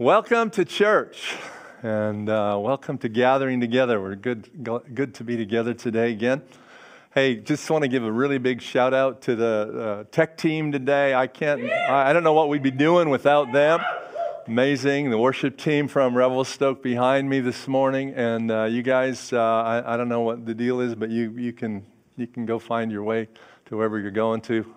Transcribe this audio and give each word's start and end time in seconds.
Welcome 0.00 0.48
to 0.52 0.64
church 0.64 1.36
and 1.82 2.30
uh, 2.30 2.56
welcome 2.58 2.96
to 3.00 3.08
gathering 3.10 3.60
together. 3.60 4.00
We're 4.00 4.14
good, 4.14 4.48
good 4.64 5.14
to 5.16 5.24
be 5.24 5.36
together 5.36 5.74
today 5.74 6.10
again. 6.10 6.40
Hey, 7.12 7.36
just 7.36 7.68
want 7.70 7.82
to 7.82 7.88
give 7.88 8.02
a 8.02 8.10
really 8.10 8.38
big 8.38 8.62
shout 8.62 8.94
out 8.94 9.20
to 9.20 9.36
the 9.36 9.44
uh, 9.78 10.04
tech 10.10 10.38
team 10.38 10.72
today. 10.72 11.12
I 11.12 11.26
can't, 11.26 11.70
I 11.70 12.14
don't 12.14 12.24
know 12.24 12.32
what 12.32 12.48
we'd 12.48 12.62
be 12.62 12.70
doing 12.70 13.10
without 13.10 13.52
them. 13.52 13.80
Amazing. 14.46 15.10
The 15.10 15.18
worship 15.18 15.58
team 15.58 15.86
from 15.86 16.16
Revelstoke 16.16 16.82
behind 16.82 17.28
me 17.28 17.40
this 17.40 17.68
morning. 17.68 18.14
And 18.14 18.50
uh, 18.50 18.64
you 18.64 18.80
guys, 18.80 19.34
uh, 19.34 19.38
I, 19.38 19.92
I, 19.92 19.96
don't 19.98 20.08
know 20.08 20.22
what 20.22 20.46
the 20.46 20.54
deal 20.54 20.80
is, 20.80 20.94
but 20.94 21.10
you, 21.10 21.32
you, 21.32 21.52
can, 21.52 21.84
you 22.16 22.26
can 22.26 22.46
go 22.46 22.58
find 22.58 22.90
your 22.90 23.02
way 23.02 23.28
to 23.66 23.76
wherever 23.76 23.98
you're 23.98 24.10
going 24.10 24.40
to. 24.40 24.74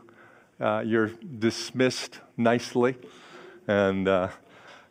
Uh, 0.59 0.83
you're 0.85 1.11
dismissed 1.39 2.19
nicely. 2.35 2.97
And 3.69 4.09
uh, 4.09 4.27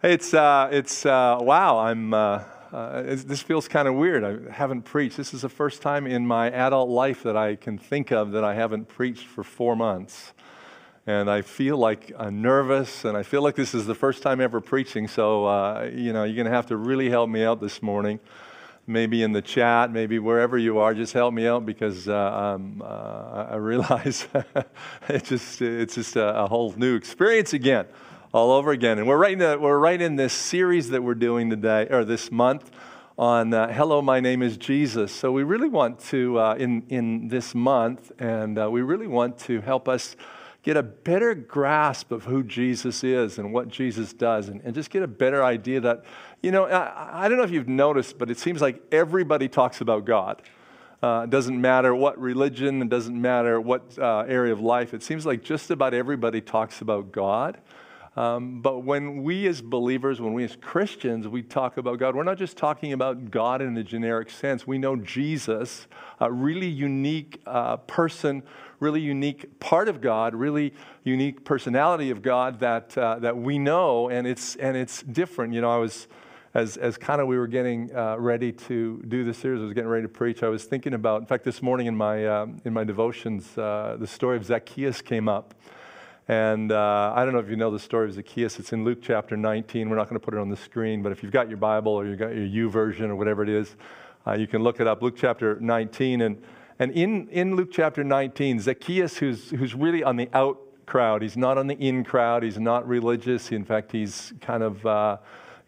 it's, 0.03 0.35
uh, 0.35 0.69
it's 0.73 1.07
uh, 1.07 1.39
wow, 1.41 1.79
I'm, 1.79 2.13
uh, 2.13 2.43
uh 2.73 3.03
this 3.03 3.41
feels 3.41 3.69
kind 3.69 3.87
of 3.87 3.95
weird. 3.95 4.25
I 4.25 4.53
haven't 4.53 4.83
preached. 4.83 5.17
This 5.17 5.33
is 5.33 5.43
the 5.43 5.49
first 5.49 5.81
time 5.81 6.07
in 6.07 6.27
my 6.27 6.51
adult 6.51 6.89
life 6.89 7.23
that 7.23 7.37
I 7.37 7.55
can 7.55 7.79
think 7.79 8.11
of 8.11 8.33
that 8.33 8.43
I 8.43 8.55
haven't 8.55 8.89
preached 8.89 9.27
for 9.27 9.45
four 9.45 9.77
months. 9.77 10.33
And 11.07 11.31
I 11.31 11.43
feel 11.43 11.77
like 11.77 12.13
I'm 12.17 12.43
nervous, 12.43 13.05
and 13.05 13.17
I 13.17 13.25
feel 13.25 13.43
like 13.43 13.57
this 13.57 13.75
is 13.75 13.87
the 13.87 13.95
first 13.95 14.23
time 14.23 14.41
ever 14.41 14.61
preaching. 14.61 15.09
So, 15.09 15.47
uh, 15.47 15.91
you 15.93 16.13
know, 16.13 16.25
you're 16.25 16.37
going 16.37 16.47
to 16.47 16.53
have 16.53 16.67
to 16.67 16.77
really 16.77 17.11
help 17.11 17.29
me 17.29 17.45
out 17.45 17.61
this 17.61 17.83
morning. 17.83 18.21
Maybe 18.87 19.23
in 19.23 19.33
the 19.33 19.43
chat, 19.43 19.93
maybe 19.93 20.19
wherever 20.19 20.59
you 20.59 20.79
are, 20.79 20.95
just 20.95 21.13
help 21.13 21.35
me 21.35 21.47
out 21.47 21.65
because 21.65 22.09
uh, 22.09 22.15
um, 22.17 22.83
I 22.85 23.55
realize 23.57 24.27
it's 25.09 25.29
just, 25.29 25.63
it's 25.63 25.95
just 25.95 26.17
a, 26.17 26.43
a 26.43 26.49
whole 26.49 26.73
new 26.77 26.97
experience 26.97 27.53
again 27.53 27.87
all 28.33 28.51
over 28.51 28.71
again. 28.71 28.99
And 28.99 29.07
we're 29.07 29.19
right 29.19 29.35
in, 29.35 29.39
the, 29.39 29.59
we're 29.61 29.79
right 29.79 30.01
in 30.01 30.17
this 30.17 30.33
series 30.33 30.89
that 30.89 31.03
we're 31.03 31.15
doing 31.15 31.51
today, 31.51 31.87
or 31.91 32.03
this 32.03 32.33
month, 32.33 32.71
on 33.19 33.53
uh, 33.53 33.71
Hello, 33.71 34.01
My 34.01 34.21
Name 34.21 34.41
is 34.41 34.57
Jesus. 34.57 35.13
So 35.13 35.31
we 35.31 35.43
really 35.43 35.69
want 35.69 36.01
to, 36.07 36.39
uh, 36.39 36.55
in, 36.55 36.87
in 36.89 37.29
this 37.29 37.55
month, 37.55 38.11
and 38.19 38.59
uh, 38.59 38.71
we 38.71 38.81
really 38.81 39.07
want 39.07 39.39
to 39.41 39.61
help 39.61 39.87
us 39.87 40.17
get 40.63 40.79
a 40.79 40.83
better 40.83 41.35
grasp 41.35 42.11
of 42.11 42.25
who 42.25 42.43
Jesus 42.43 43.05
is 43.05 43.37
and 43.37 43.53
what 43.53 43.69
Jesus 43.69 44.15
does, 44.15 44.49
and, 44.49 44.63
and 44.63 44.75
just 44.75 44.89
get 44.89 45.03
a 45.03 45.09
better 45.09 45.45
idea 45.45 45.81
that, 45.81 46.03
you 46.43 46.53
know, 46.53 46.65
I, 46.65 47.25
I, 47.25 47.29
don't 47.29 47.37
know 47.37 47.45
if 47.45 47.51
you've 47.51 47.69
noticed, 47.69 48.17
but 48.17 48.31
it 48.31 48.39
seems 48.39 48.63
like 48.63 48.81
everybody 48.93 49.49
talks 49.49 49.83
about 49.83 50.07
God. 50.07 50.41
Uh, 51.03 51.23
it 51.25 51.31
doesn't 51.31 51.61
matter 51.61 51.95
what 51.95 52.19
religion, 52.19 52.81
it 52.81 52.89
doesn't 52.89 53.21
matter 53.21 53.61
what 53.61 53.99
uh, 53.99 54.21
area 54.21 54.55
of 54.55 54.61
life. 54.61 54.95
It 54.95 55.03
seems 55.03 55.27
like 55.27 55.43
just 55.43 55.71
about 55.71 55.93
everybody 55.93 56.41
talks 56.41 56.81
about 56.81 57.13
God. 57.13 57.59
Um, 58.15 58.61
but 58.61 58.81
when 58.81 59.23
we 59.23 59.47
as 59.47 59.63
believers, 59.63 60.21
when 60.21 60.35
we 60.35 60.45
as 60.45 60.55
Christians, 60.61 61.27
we 61.27 61.43
talk 61.43 61.79
about 61.79 61.99
God, 61.99 62.15
we're 62.15 62.25
not 62.25 62.37
just 62.37 62.59
talking 62.59 62.93
about 62.93 63.31
God 63.31 63.63
in 63.63 63.77
a 63.79 63.83
generic 63.83 64.29
sense. 64.29 64.67
We 64.67 64.77
know 64.77 64.97
Jesus, 64.97 65.87
a 66.21 66.31
really 66.31 66.69
unique 66.69 67.41
uh, 67.47 67.79
person, 67.79 68.43
really 68.81 69.01
unique 69.01 69.59
part 69.61 69.89
of 69.89 70.03
God, 70.03 70.35
really 70.35 70.75
unique 71.05 71.43
personality 71.45 72.11
of 72.11 72.21
God 72.21 72.61
that, 72.61 72.97
uh, 72.99 73.19
that 73.21 73.35
we 73.35 73.59
know, 73.59 74.11
and 74.11 74.27
it's, 74.27 74.57
and 74.57 74.77
it's 74.77 75.03
different. 75.05 75.55
You 75.55 75.63
know, 75.63 75.71
I 75.71 75.79
was, 75.79 76.07
as, 76.53 76.77
as 76.77 76.99
kind 76.99 77.23
of 77.23 77.29
we 77.29 77.39
were 77.39 77.47
getting 77.47 77.97
uh, 77.97 78.17
ready 78.19 78.53
to 78.53 79.03
do 79.09 79.25
the 79.25 79.33
series, 79.33 79.63
I 79.63 79.65
was 79.65 79.73
getting 79.73 79.89
ready 79.89 80.03
to 80.03 80.09
preach, 80.09 80.43
I 80.43 80.49
was 80.49 80.65
thinking 80.65 80.93
about, 80.93 81.23
in 81.23 81.27
fact, 81.27 81.45
this 81.45 81.63
morning 81.63 81.87
in 81.87 81.97
my, 81.97 82.27
um, 82.27 82.61
in 82.67 82.75
my 82.75 82.85
devotions, 82.85 83.57
uh, 83.57 83.97
the 83.99 84.07
story 84.07 84.37
of 84.37 84.45
Zacchaeus 84.45 85.01
came 85.01 85.31
up. 85.31 85.55
And 86.29 86.71
uh, 86.71 87.13
I 87.15 87.25
don't 87.25 87.35
know 87.35 87.41
if 87.41 87.49
you 87.51 87.57
know 87.57 87.71
the 87.71 87.79
story 87.79 88.09
of 88.09 88.15
Zacchaeus. 88.15 88.59
It's 88.59 88.73
in 88.73 88.85
Luke 88.85 89.01
chapter 89.03 89.37
19. 89.37 89.91
We're 89.91 89.97
not 89.97 90.09
going 90.09 90.21
to 90.21 90.25
put 90.25 90.35
it 90.35 90.41
on 90.41 90.49
the 90.49 90.57
screen, 90.57 91.03
but 91.03 91.11
if 91.11 91.23
you've 91.23 91.33
got 91.33 91.49
your 91.49 91.59
Bible 91.59 91.93
or 91.93 92.07
you've 92.07 92.19
got 92.19 92.35
your 92.35 92.71
YouVersion 92.71 93.09
or 93.09 93.17
whatever 93.17 93.43
it 93.43 93.49
is, 93.49 93.75
uh, 94.27 94.35
you 94.35 94.47
can 94.47 94.63
look 94.63 94.81
it 94.81 94.87
up. 94.87 95.03
Luke 95.03 95.17
chapter 95.17 95.59
19. 95.61 96.21
And, 96.21 96.43
and 96.79 96.93
in, 96.93 97.29
in 97.29 97.57
Luke 97.57 97.71
chapter 97.73 98.05
19, 98.05 98.61
Zacchaeus, 98.61 99.17
who's, 99.17 99.51
who's 99.51 99.75
really 99.75 100.05
on 100.05 100.17
the 100.17 100.29
out 100.33 100.61
crowd, 100.87 101.23
he's 101.23 101.37
not 101.37 101.59
on 101.59 101.67
the 101.67 101.75
in 101.75 102.05
crowd, 102.05 102.45
he's 102.45 102.59
not 102.59 102.87
religious. 102.87 103.51
In 103.51 103.65
fact, 103.65 103.91
he's 103.93 104.33
kind 104.41 104.63
of. 104.63 104.87
Uh, 104.87 105.17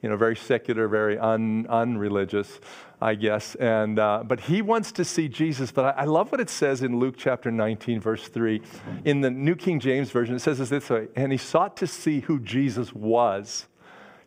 you 0.04 0.10
know, 0.10 0.16
very 0.18 0.36
secular, 0.36 0.86
very 0.86 1.18
un, 1.18 1.66
unreligious, 1.70 2.60
I 3.00 3.14
guess. 3.14 3.54
And, 3.54 3.98
uh, 3.98 4.22
but 4.22 4.38
he 4.38 4.60
wants 4.60 4.92
to 4.92 5.04
see 5.04 5.28
Jesus. 5.28 5.72
But 5.72 5.96
I, 5.96 6.02
I, 6.02 6.04
love 6.04 6.30
what 6.30 6.42
it 6.42 6.50
says 6.50 6.82
in 6.82 6.98
Luke 6.98 7.14
chapter 7.16 7.50
19, 7.50 8.00
verse 8.00 8.28
3. 8.28 8.60
In 9.06 9.22
the 9.22 9.30
New 9.30 9.56
King 9.56 9.80
James 9.80 10.10
Version, 10.10 10.36
it 10.36 10.40
says 10.40 10.58
this 10.58 10.90
way 10.90 11.08
And 11.16 11.32
he 11.32 11.38
sought 11.38 11.78
to 11.78 11.86
see 11.86 12.20
who 12.20 12.38
Jesus 12.38 12.92
was. 12.92 13.64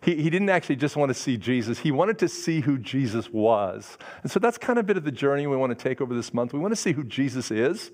He, 0.02 0.16
he 0.16 0.32
didn't 0.32 0.50
actually 0.50 0.78
just 0.78 0.96
want 0.96 1.10
to 1.10 1.14
see 1.14 1.38
Jesus, 1.38 1.78
he 1.78 1.92
wanted 1.92 2.18
to 2.20 2.28
see 2.28 2.62
who 2.62 2.80
Jesus 2.80 3.30
was. 3.30 4.00
And 4.24 4.32
so 4.32 4.40
that's 4.40 4.58
kind 4.58 4.80
of 4.80 4.86
a 4.86 4.88
bit 4.88 4.98
of 4.98 5.04
the 5.04 5.12
journey 5.12 5.46
we 5.46 5.58
want 5.58 5.78
to 5.78 5.84
take 5.84 6.02
over 6.02 6.16
this 6.16 6.34
month. 6.34 6.54
We 6.54 6.60
want 6.60 6.72
to 6.72 6.76
see 6.76 6.94
who 6.94 7.04
Jesus 7.04 7.52
is 7.52 7.92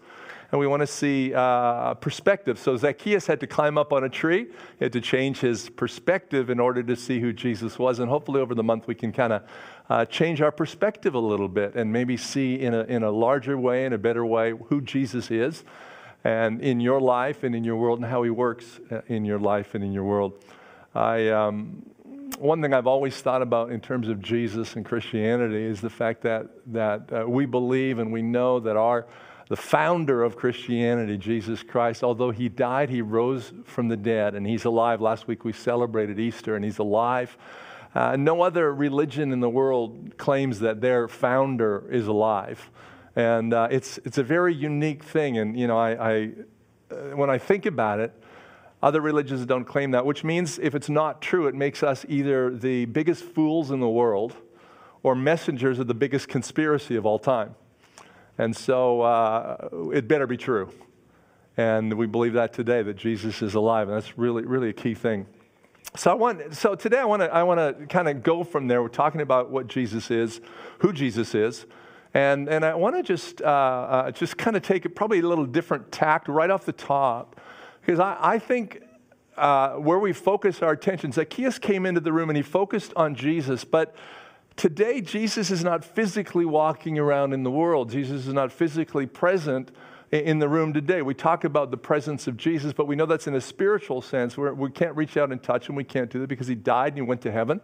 and 0.54 0.60
we 0.60 0.68
want 0.68 0.82
to 0.82 0.88
see 0.88 1.34
uh, 1.34 1.96
perspective. 1.96 2.60
So 2.60 2.78
Zacchaeus 2.78 3.26
had 3.26 3.40
to 3.40 3.48
climb 3.48 3.76
up 3.76 3.92
on 3.92 4.04
a 4.04 4.10
tree. 4.10 4.46
He 4.78 4.86
had 4.86 4.94
to 4.94 5.02
change 5.02 5.40
his 5.40 5.68
perspective 5.68 6.52
in 6.52 6.60
order 6.60 6.84
to 6.84 6.96
see 6.96 7.20
who 7.20 7.34
Jesus 7.34 7.80
was. 7.80 7.98
And 7.98 8.08
hopefully, 8.08 8.40
over 8.40 8.54
the 8.54 8.62
month, 8.62 8.86
we 8.86 8.94
can 8.94 9.12
kind 9.12 9.34
of 9.34 9.44
uh, 9.90 10.06
change 10.06 10.44
our 10.44 10.52
perspective 10.52 11.16
a 11.16 11.20
little 11.20 11.48
bit 11.48 11.74
and 11.74 11.92
maybe 11.92 12.18
see 12.18 12.60
in 12.60 12.76
a, 12.76 12.84
in 12.84 13.02
a 13.02 13.10
larger 13.10 13.58
way, 13.58 13.86
in 13.86 13.94
a 13.94 13.98
better 13.98 14.24
way, 14.24 14.54
who 14.68 14.80
Jesus 14.80 15.32
is 15.32 15.64
and 16.24 16.62
in 16.62 16.80
your 16.80 17.02
life 17.02 17.42
and 17.42 17.56
in 17.56 17.64
your 17.64 17.78
world 17.78 17.98
and 17.98 18.08
how 18.08 18.22
he 18.22 18.30
works 18.30 18.80
uh, 18.92 19.02
in 19.08 19.26
your 19.26 19.40
life 19.40 19.74
and 19.74 19.84
in 19.84 19.92
your 19.92 20.04
world. 20.04 20.34
I, 20.94 21.30
um, 21.30 21.82
one 22.38 22.62
thing 22.62 22.76
I've 22.76 22.86
always 22.86 23.20
thought 23.20 23.42
about 23.42 23.72
in 23.72 23.82
terms 23.82 24.08
of 24.08 24.22
Jesus 24.22 24.76
and 24.76 24.86
Christianity 24.86 25.64
is 25.64 25.82
the 25.82 25.90
fact 25.90 26.22
that, 26.22 26.46
that 26.68 27.12
uh, 27.12 27.28
we 27.28 27.48
believe 27.48 27.98
and 27.98 28.14
we 28.14 28.22
know 28.22 28.60
that 28.60 28.78
our 28.78 29.08
the 29.54 29.62
founder 29.62 30.24
of 30.24 30.36
Christianity, 30.36 31.16
Jesus 31.16 31.62
Christ, 31.62 32.04
although 32.04 32.32
he 32.32 32.50
died, 32.50 32.90
he 32.90 33.04
rose 33.04 33.54
from 33.66 33.88
the 33.88 33.96
dead 33.96 34.34
and 34.34 34.48
he's 34.48 34.66
alive. 34.66 35.00
Last 35.00 35.28
week 35.28 35.46
we 35.46 35.54
celebrated 35.54 36.20
Easter 36.20 36.56
and 36.56 36.66
he's 36.66 36.80
alive. 36.80 37.38
Uh, 37.94 38.16
no 38.16 38.42
other 38.42 38.74
religion 38.74 39.32
in 39.32 39.42
the 39.42 39.50
world 39.52 40.18
claims 40.18 40.60
that 40.62 40.82
their 40.82 41.08
founder 41.08 41.88
is 41.92 42.08
alive. 42.08 42.68
And 43.16 43.54
uh, 43.54 43.68
it's, 43.70 44.00
it's 44.06 44.18
a 44.18 44.24
very 44.24 44.56
unique 44.56 45.04
thing. 45.04 45.38
And, 45.38 45.56
you 45.56 45.68
know, 45.68 45.78
I, 45.78 46.14
I 46.14 46.32
uh, 46.90 46.96
when 47.16 47.30
I 47.30 47.38
think 47.38 47.68
about 47.68 48.00
it, 48.00 48.12
other 48.82 49.02
religions 49.02 49.46
don't 49.46 49.66
claim 49.66 49.92
that, 49.92 50.04
which 50.04 50.24
means 50.24 50.58
if 50.58 50.74
it's 50.74 50.90
not 50.90 51.22
true, 51.22 51.46
it 51.46 51.54
makes 51.54 51.84
us 51.84 52.08
either 52.10 52.50
the 52.50 52.86
biggest 52.86 53.24
fools 53.24 53.70
in 53.70 53.80
the 53.80 53.88
world 53.88 54.34
or 55.04 55.14
messengers 55.14 55.78
of 55.78 55.86
the 55.86 55.94
biggest 55.94 56.28
conspiracy 56.28 56.96
of 56.96 57.06
all 57.06 57.20
time. 57.20 57.54
And 58.38 58.56
so 58.56 59.02
uh, 59.02 59.70
it 59.94 60.08
better 60.08 60.28
be 60.28 60.38
true. 60.38 60.70
And 61.56 61.94
we 61.94 62.08
believe 62.08 62.34
that 62.34 62.54
today, 62.54 62.82
that 62.82 62.98
Jesus 62.98 63.42
is 63.42 63.54
alive. 63.54 63.88
And 63.88 63.98
that's 63.98 64.18
really, 64.18 64.44
really 64.44 64.70
a 64.70 64.74
key 64.74 64.96
thing. 64.96 65.28
So 65.96 66.10
I 66.10 66.16
want, 66.16 66.56
so 66.56 66.74
today 66.74 66.98
I 66.98 67.06
want 67.06 67.22
to, 67.22 67.32
I 67.32 67.44
want 67.44 67.60
to 67.60 67.86
kind 67.86 68.10
of 68.10 68.24
go 68.24 68.44
from 68.44 68.68
there. 68.68 68.82
We're 68.82 68.88
talking 68.88 69.22
about 69.22 69.52
what 69.52 69.68
Jesus 69.68 70.10
is, 70.10 70.42
who 70.80 70.92
Jesus 70.92 71.36
is. 71.36 71.68
And, 72.16 72.50
and 72.50 72.66
I 72.66 72.74
want 72.74 72.96
to 72.96 73.04
just, 73.04 73.42
uh, 73.42 73.46
uh, 73.46 74.12
just 74.12 74.38
kind 74.38 74.56
of 74.56 74.64
take 74.64 74.86
it 74.86 74.96
probably 74.96 75.20
a 75.20 75.28
little 75.28 75.46
different 75.46 75.92
tact 75.92 76.28
right 76.28 76.50
off 76.50 76.66
the 76.66 76.72
top. 76.74 77.40
Because 77.82 78.00
I, 78.00 78.18
I 78.20 78.40
think 78.40 78.82
uh, 79.38 79.74
where 79.74 80.00
we 80.00 80.14
focus 80.14 80.64
our 80.64 80.72
attention, 80.72 81.12
Zacchaeus 81.12 81.60
came 81.60 81.86
into 81.86 82.02
the 82.02 82.14
room 82.14 82.30
and 82.30 82.38
he 82.38 82.44
focused 82.44 82.94
on 82.96 83.14
Jesus, 83.14 83.64
but 83.64 83.96
Today, 84.56 85.02
Jesus 85.02 85.50
is 85.50 85.64
not 85.64 85.84
physically 85.84 86.46
walking 86.46 87.00
around 87.00 87.34
in 87.34 87.44
the 87.44 87.52
world. 87.52 87.90
Jesus 87.90 88.28
is 88.28 88.34
not 88.34 88.52
physically 88.52 89.06
present 89.06 89.72
in 90.12 90.38
the 90.38 90.48
room 90.48 90.74
today. 90.74 91.02
We 91.02 91.16
talk 91.16 91.44
about 91.44 91.72
the 91.72 91.78
presence 91.78 92.28
of 92.28 92.38
Jesus, 92.38 92.72
but 92.72 92.86
we 92.86 92.96
know 92.96 93.08
that's 93.08 93.26
in 93.26 93.34
a 93.34 93.42
spiritual 93.42 94.02
sense 94.02 94.38
where 94.38 94.54
we 94.54 94.70
can't 94.70 94.96
reach 94.96 95.18
out 95.18 95.32
and 95.32 95.42
touch 95.42 95.68
him. 95.68 95.76
We 95.76 95.84
can't 95.84 96.10
do 96.10 96.20
that 96.20 96.28
because 96.28 96.48
he 96.48 96.56
died 96.56 96.90
and 96.90 96.98
he 96.98 97.02
went 97.02 97.22
to 97.22 97.32
heaven. 97.32 97.62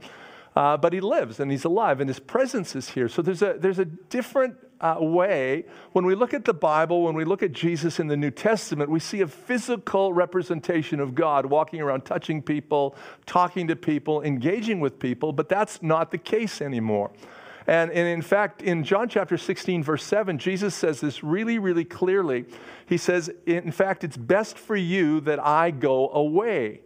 Uh, 0.56 0.78
but 0.78 0.92
he 0.92 1.00
lives 1.00 1.40
and 1.40 1.52
he's 1.52 1.64
alive 1.64 2.02
and 2.02 2.10
his 2.10 2.20
presence 2.20 2.76
is 2.76 2.90
here. 2.90 3.08
So 3.08 3.22
there's 3.22 3.44
a, 3.44 3.56
there's 3.60 3.78
a 3.78 3.86
different 3.86 4.56
uh, 4.82 4.98
way, 5.00 5.66
when 5.92 6.06
we 6.06 6.16
look 6.16 6.34
at 6.34 6.46
the 6.46 6.54
Bible, 6.54 7.04
when 7.04 7.16
we 7.16 7.26
look 7.26 7.44
at 7.44 7.52
Jesus 7.52 8.00
in 8.00 8.08
the 8.08 8.16
New 8.16 8.32
Testament, 8.32 8.90
we 8.90 9.00
see 9.00 9.22
a 9.22 9.28
physical 9.28 10.14
representation 10.14 11.00
of 11.00 11.16
God 11.16 11.46
walking 11.46 11.82
around, 11.82 12.02
touching 12.02 12.42
people, 12.42 12.96
talking 13.26 13.68
to 13.68 13.76
people, 13.76 14.22
engaging 14.22 14.80
with 14.80 15.00
people, 15.00 15.34
but 15.34 15.50
that's 15.50 15.82
not 15.82 16.12
the 16.12 16.18
case 16.18 16.62
anymore. 16.62 17.12
And, 17.68 17.92
and 17.92 18.08
in 18.08 18.24
fact, 18.24 18.64
in 18.64 18.84
John 18.84 19.10
chapter 19.10 19.38
16, 19.38 19.84
verse 19.84 20.04
7, 20.04 20.40
Jesus 20.40 20.74
says 20.74 21.02
this 21.02 21.24
really, 21.24 21.60
really 21.60 21.86
clearly. 21.86 22.46
He 22.88 22.98
says, 22.98 23.30
In 23.46 23.72
fact, 23.72 24.04
it's 24.04 24.18
best 24.18 24.58
for 24.58 24.76
you 24.76 25.20
that 25.22 25.40
I 25.40 25.70
go 25.70 26.10
away. 26.10 26.82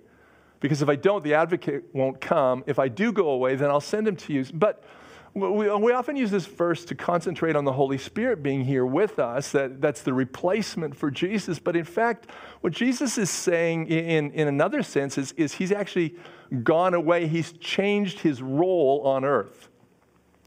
Because 0.59 0.81
if 0.81 0.89
I 0.89 0.95
don't, 0.95 1.23
the 1.23 1.35
advocate 1.35 1.85
won't 1.93 2.19
come. 2.19 2.63
If 2.67 2.79
I 2.79 2.87
do 2.87 3.13
go 3.13 3.29
away, 3.29 3.55
then 3.55 3.69
I'll 3.69 3.81
send 3.81 4.07
him 4.07 4.15
to 4.17 4.33
you. 4.33 4.45
But 4.53 4.83
we, 5.35 5.91
often 5.93 6.15
use 6.15 6.29
this 6.29 6.45
verse 6.45 6.85
to 6.85 6.95
concentrate 6.95 7.55
on 7.55 7.65
the 7.65 7.73
Holy 7.73 7.97
Spirit 7.97 8.43
being 8.43 8.65
here 8.65 8.85
with 8.85 9.17
us, 9.17 9.51
that, 9.51 9.81
that's 9.81 10.01
the 10.01 10.13
replacement 10.13 10.95
for 10.95 11.09
Jesus. 11.09 11.57
But 11.57 11.75
in 11.75 11.85
fact, 11.85 12.27
what 12.61 12.71
Jesus 12.71 13.17
is 13.17 13.31
saying 13.31 13.87
in, 13.87 14.31
in 14.31 14.47
another 14.47 14.83
sense 14.83 15.17
is, 15.17 15.31
is 15.33 15.53
he's 15.53 15.71
actually 15.71 16.15
gone 16.63 16.93
away, 16.93 17.27
he's 17.27 17.51
changed 17.53 18.19
his 18.19 18.43
role 18.43 19.01
on 19.05 19.25
earth. 19.25 19.69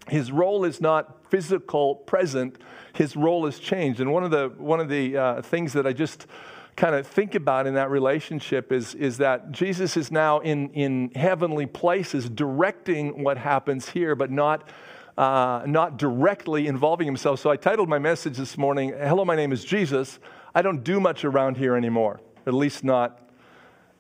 His 0.09 0.31
role 0.31 0.65
is 0.65 0.81
not 0.81 1.29
physical, 1.31 1.97
present, 1.97 2.59
his 2.93 3.17
role 3.17 3.45
has 3.47 3.59
changed. 3.59 3.99
And 4.01 4.13
one 4.13 4.23
of 4.23 4.31
the, 4.31 4.53
one 4.57 4.79
of 4.79 4.89
the 4.89 5.17
uh, 5.17 5.43
things 5.43 5.73
that 5.73 5.85
I 5.85 5.93
just 5.93 6.29
kind 6.77 6.95
of 6.95 7.07
think 7.07 7.35
about 7.35 7.67
in 7.67 7.75
that 7.75 7.91
relationship 7.91 8.71
is, 8.71 8.95
is 8.95 9.17
that 9.17 9.51
Jesus 9.51 9.97
is 9.97 10.13
now 10.13 10.41
in, 10.41 10.69
in 10.71 11.11
heavenly 11.15 11.65
places 11.65 12.29
directing 12.29 13.23
what 13.23 13.39
happens 13.39 13.89
here, 13.89 14.15
but 14.15 14.31
not, 14.31 14.69
uh, 15.17 15.63
not 15.67 15.97
directly 15.97 16.67
involving 16.67 17.07
himself. 17.07 17.41
So 17.41 17.51
I 17.51 17.57
titled 17.57 17.89
my 17.89 17.99
message 17.99 18.37
this 18.37 18.59
morning, 18.59 18.91
Hello, 18.91 19.25
my 19.25 19.35
name 19.35 19.53
is 19.53 19.65
Jesus. 19.65 20.19
I 20.55 20.61
don't 20.61 20.85
do 20.85 21.01
much 21.01 21.25
around 21.25 21.57
here 21.57 21.77
anymore, 21.77 22.21
at 22.47 22.53
least 22.53 22.85
not 22.85 23.27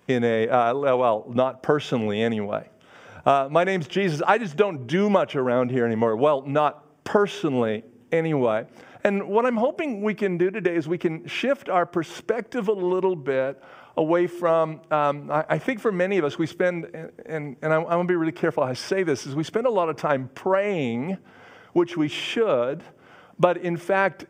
in 0.07 0.23
a, 0.23 0.49
uh, 0.49 0.75
well, 0.75 1.25
not 1.33 1.63
personally 1.63 2.21
anyway. 2.21 2.69
Uh, 3.25 3.49
my 3.51 3.65
name's 3.65 3.89
Jesus. 3.89 4.23
I 4.27 4.39
just 4.39 4.57
don't 4.57 4.87
do 4.87 5.09
much 5.09 5.35
around 5.35 5.71
here 5.71 5.87
anymore. 5.87 6.15
Well, 6.15 6.43
not 6.43 6.85
personally 7.05 7.85
anyway. 8.13 8.67
And 9.07 9.29
what 9.29 9.47
I'm 9.47 9.57
hoping 9.57 10.03
we 10.03 10.15
can 10.15 10.37
do 10.37 10.51
today 10.51 10.75
is 10.75 10.89
we 10.89 10.99
can 10.99 11.29
shift 11.29 11.69
our 11.69 11.87
perspective 11.87 12.67
a 12.67 12.73
little 12.73 13.15
bit 13.15 13.63
away 13.97 14.27
from, 14.27 14.81
um, 14.91 15.31
I, 15.31 15.45
I, 15.49 15.59
think 15.59 15.79
for 15.79 15.93
many 15.93 16.19
of 16.19 16.25
us, 16.25 16.39
we 16.39 16.47
spend, 16.49 16.87
and, 17.25 17.55
and 17.63 17.73
I, 17.73 17.77
I 17.77 17.95
want 17.95 18.09
to 18.09 18.13
be 18.13 18.17
really 18.17 18.33
careful 18.33 18.65
how 18.65 18.71
I 18.71 18.75
say 18.75 19.05
this, 19.05 19.25
is 19.25 19.37
we 19.37 19.45
spend 19.45 19.69
a 19.69 19.71
lot 19.71 19.89
of 19.89 19.95
time 19.95 20.29
praying, 20.35 21.19
which 21.73 21.97
we 21.97 22.09
should, 22.09 22.83
but 23.39 23.59
in 23.59 23.77
fact, 23.77 24.27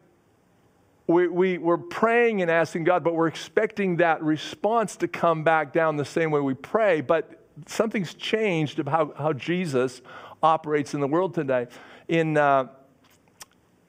we, 1.06 1.26
we, 1.26 1.56
we're 1.56 1.78
praying 1.78 2.42
and 2.42 2.50
asking 2.50 2.84
God, 2.84 3.02
but 3.02 3.14
we're 3.14 3.28
expecting 3.28 3.96
that 3.96 4.22
response 4.22 4.96
to 4.96 5.08
come 5.08 5.42
back 5.42 5.72
down 5.72 5.96
the 5.96 6.04
same 6.04 6.30
way 6.30 6.40
we 6.40 6.52
pray. 6.52 7.00
But 7.00 7.42
something's 7.64 8.12
changed 8.12 8.78
about 8.78 9.14
how, 9.16 9.24
how 9.24 9.32
Jesus 9.32 10.02
operates 10.42 10.92
in 10.92 11.00
the 11.00 11.08
world 11.08 11.32
today. 11.32 11.68
In, 12.08 12.36
uh, 12.36 12.66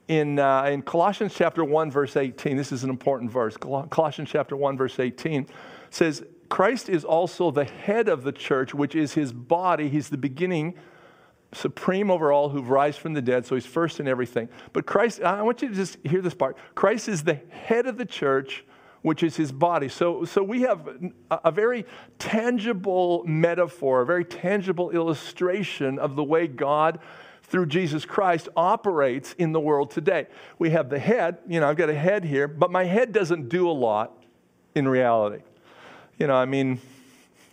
in, 0.07 0.39
uh, 0.39 0.63
in 0.63 0.81
Colossians 0.81 1.33
chapter 1.35 1.63
1, 1.63 1.91
verse 1.91 2.15
18, 2.15 2.55
this 2.55 2.71
is 2.71 2.83
an 2.83 2.89
important 2.89 3.31
verse. 3.31 3.57
Colossians 3.57 4.29
chapter 4.29 4.55
1, 4.55 4.77
verse 4.77 4.99
18 4.99 5.47
says, 5.89 6.23
Christ 6.49 6.87
is 6.87 7.03
also 7.03 7.51
the 7.51 7.65
head 7.65 8.07
of 8.07 8.23
the 8.23 8.31
church, 8.31 8.73
which 8.73 8.95
is 8.95 9.13
his 9.13 9.33
body. 9.33 9.89
He's 9.89 10.07
the 10.09 10.17
beginning, 10.17 10.75
supreme 11.51 12.09
over 12.09 12.31
all 12.31 12.49
who've 12.49 12.69
rise 12.69 12.95
from 12.95 13.13
the 13.13 13.21
dead, 13.21 13.45
so 13.45 13.55
he's 13.55 13.65
first 13.65 13.99
in 13.99 14.07
everything. 14.07 14.47
But 14.71 14.85
Christ, 14.85 15.21
I 15.21 15.41
want 15.41 15.61
you 15.61 15.69
to 15.69 15.75
just 15.75 15.97
hear 16.05 16.21
this 16.21 16.33
part. 16.33 16.57
Christ 16.73 17.09
is 17.09 17.23
the 17.23 17.41
head 17.49 17.85
of 17.85 17.97
the 17.97 18.05
church, 18.05 18.63
which 19.01 19.23
is 19.23 19.35
his 19.35 19.51
body. 19.51 19.89
So, 19.89 20.23
so 20.23 20.41
we 20.41 20.61
have 20.61 20.87
a, 21.29 21.39
a 21.45 21.51
very 21.51 21.85
tangible 22.17 23.23
metaphor, 23.25 24.01
a 24.01 24.05
very 24.05 24.25
tangible 24.25 24.91
illustration 24.91 25.99
of 25.99 26.15
the 26.15 26.23
way 26.23 26.47
God 26.47 26.99
through 27.47 27.65
Jesus 27.67 28.05
Christ 28.05 28.49
operates 28.55 29.33
in 29.37 29.53
the 29.53 29.59
world 29.59 29.91
today. 29.91 30.27
We 30.59 30.71
have 30.71 30.89
the 30.89 30.99
head, 30.99 31.37
you 31.47 31.59
know, 31.59 31.69
I've 31.69 31.77
got 31.77 31.89
a 31.89 31.95
head 31.95 32.23
here, 32.23 32.47
but 32.47 32.71
my 32.71 32.83
head 32.83 33.13
doesn't 33.13 33.49
do 33.49 33.69
a 33.69 33.71
lot 33.71 34.11
in 34.75 34.87
reality. 34.87 35.43
You 36.19 36.27
know, 36.27 36.35
I 36.35 36.45
mean, 36.45 36.81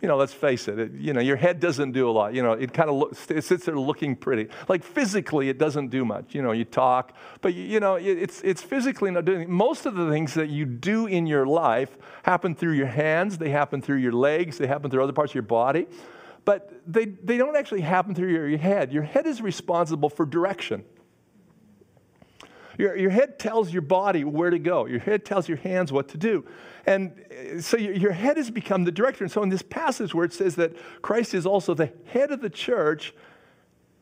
you 0.03 0.09
know, 0.09 0.17
let's 0.17 0.33
face 0.33 0.69
it, 0.69 0.79
it 0.79 0.93
you 0.93 1.13
know, 1.13 1.21
your 1.21 1.37
head 1.37 1.61
doesn't 1.61 1.93
do 1.93 2.11
a 2.11 2.13
lot. 2.13 2.35
You 2.35 2.43
know, 2.43 2.53
it 2.53 2.75
kind 2.75 2.91
of 2.91 2.97
looks, 2.97 3.31
it 3.31 3.45
sits 3.45 3.67
there 3.67 3.79
looking 3.79 4.17
pretty. 4.17 4.49
Like 4.69 4.83
physically, 4.83 5.49
it 5.49 5.59
doesn't 5.59 5.89
do 5.89 6.05
much. 6.05 6.35
You 6.35 6.43
know, 6.43 6.53
you 6.53 6.65
talk, 6.65 7.15
but 7.41 7.55
you, 7.55 7.63
you 7.63 7.81
know, 7.81 7.95
it's, 7.95 8.43
it's 8.43 8.63
physically 8.63 9.13
not 9.13 9.25
doing, 9.25 9.51
most 9.51 9.87
of 9.87 9.95
the 9.95 10.11
things 10.11 10.35
that 10.35 10.49
you 10.49 10.67
do 10.67 11.07
in 11.07 11.27
your 11.27 11.47
life 11.47 11.97
happen 12.25 12.55
through 12.55 12.73
your 12.73 12.89
hands, 12.89 13.39
they 13.39 13.51
happen 13.51 13.81
through 13.81 13.99
your 13.99 14.13
legs, 14.13 14.59
they 14.59 14.67
happen 14.67 14.91
through 14.91 15.03
other 15.03 15.13
parts 15.13 15.31
of 15.31 15.37
your 15.37 15.43
body 15.43 15.87
but 16.45 16.81
they, 16.87 17.07
they 17.07 17.37
don't 17.37 17.57
actually 17.57 17.81
happen 17.81 18.15
through 18.15 18.31
your, 18.31 18.59
head. 18.59 18.93
Your 18.93 19.03
head 19.03 19.27
is 19.27 19.41
responsible 19.41 20.11
for 20.11 20.27
direction. 20.27 20.85
Your, 22.79 22.97
your 22.97 23.11
head 23.11 23.39
tells 23.39 23.73
your 23.73 23.83
body 23.83 24.25
where 24.25 24.51
to 24.51 24.59
go. 24.59 24.87
Your 24.87 24.99
head 24.99 25.25
tells 25.25 25.49
your 25.49 25.59
hands 25.59 25.93
what 25.93 26.09
to 26.09 26.19
do. 26.19 26.45
And 26.87 27.25
uh, 27.31 27.61
so 27.61 27.77
your, 27.77 27.95
your 27.95 28.13
head 28.13 28.37
has 28.37 28.51
become 28.51 28.85
the 28.85 28.93
director. 28.93 29.25
And 29.25 29.33
so 29.33 29.43
in 29.43 29.49
this 29.49 29.63
passage 29.63 30.15
where 30.15 30.25
it 30.25 30.33
says 30.33 30.57
that 30.57 30.77
Christ 31.01 31.35
is 31.35 31.47
also 31.47 31.75
the 31.75 31.93
head 32.07 32.31
of 32.31 32.41
the 32.41 32.51
church, 32.51 33.15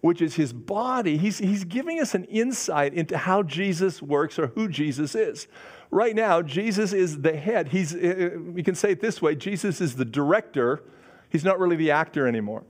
which 0.01 0.21
is 0.23 0.35
his 0.35 0.53
body, 0.53 1.17
he's, 1.17 1.39
he's 1.39 1.65
giving 1.65 2.01
us 2.01 2.15
an 2.15 2.25
insight 2.25 2.95
into 2.95 3.17
how 3.17 3.43
Jesus 3.43 4.03
works 4.03 4.39
or 4.39 4.49
who 4.49 4.69
Jesus 4.69 5.15
is. 5.15 5.47
Right 5.91 6.17
now, 6.17 6.41
Jesus 6.41 6.95
is 6.95 7.21
the 7.21 7.37
head. 7.37 7.69
He's, 7.69 7.95
uh, 7.95 8.33
uh, 8.35 8.39
we 8.41 8.63
can 8.63 8.75
say 8.75 8.93
it 8.93 9.01
this 9.01 9.21
way 9.21 9.37
Jesus 9.37 9.81
is 9.81 9.95
the 9.95 10.07
director 10.07 10.83
He's 11.33 11.45
not 11.45 11.59
really 11.59 11.77
the 11.77 11.93
actor 11.93 12.29
anymore. 12.29 12.63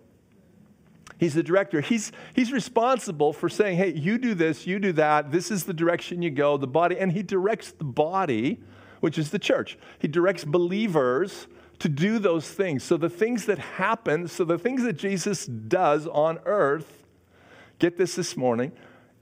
He's 1.19 1.35
the 1.35 1.43
director. 1.43 1.81
He's, 1.81 2.13
he's 2.33 2.53
responsible 2.53 3.33
for 3.33 3.49
saying, 3.49 3.77
hey, 3.77 3.93
you 3.93 4.19
do 4.19 4.35
this, 4.35 4.69
you 4.69 4.79
do 4.79 4.93
that, 4.93 5.33
this 5.33 5.51
is 5.51 5.65
the 5.65 5.75
direction 5.75 6.23
you 6.23 6.31
go, 6.31 6.57
the 6.57 6.69
body. 6.69 6.97
And 6.97 7.11
he 7.11 7.25
directs 7.25 7.73
the 7.73 7.85
body, 7.85 8.61
which 9.01 9.19
is 9.19 9.33
the 9.33 9.39
church. 9.41 9.77
He 9.99 10.07
directs 10.07 10.45
believers 10.45 11.49
to 11.81 11.89
do 11.89 12.21
those 12.21 12.49
things. 12.49 12.85
So 12.85 12.97
the 12.97 13.11
things 13.11 13.47
that 13.47 13.59
happen, 13.59 14.29
so 14.29 14.45
the 14.45 14.59
things 14.59 14.85
that 14.85 14.93
Jesus 14.93 15.45
does 15.47 16.07
on 16.07 16.39
earth, 16.45 17.05
get 17.81 17.99
this 17.99 18.15
this 18.15 18.37
morning, 18.37 18.71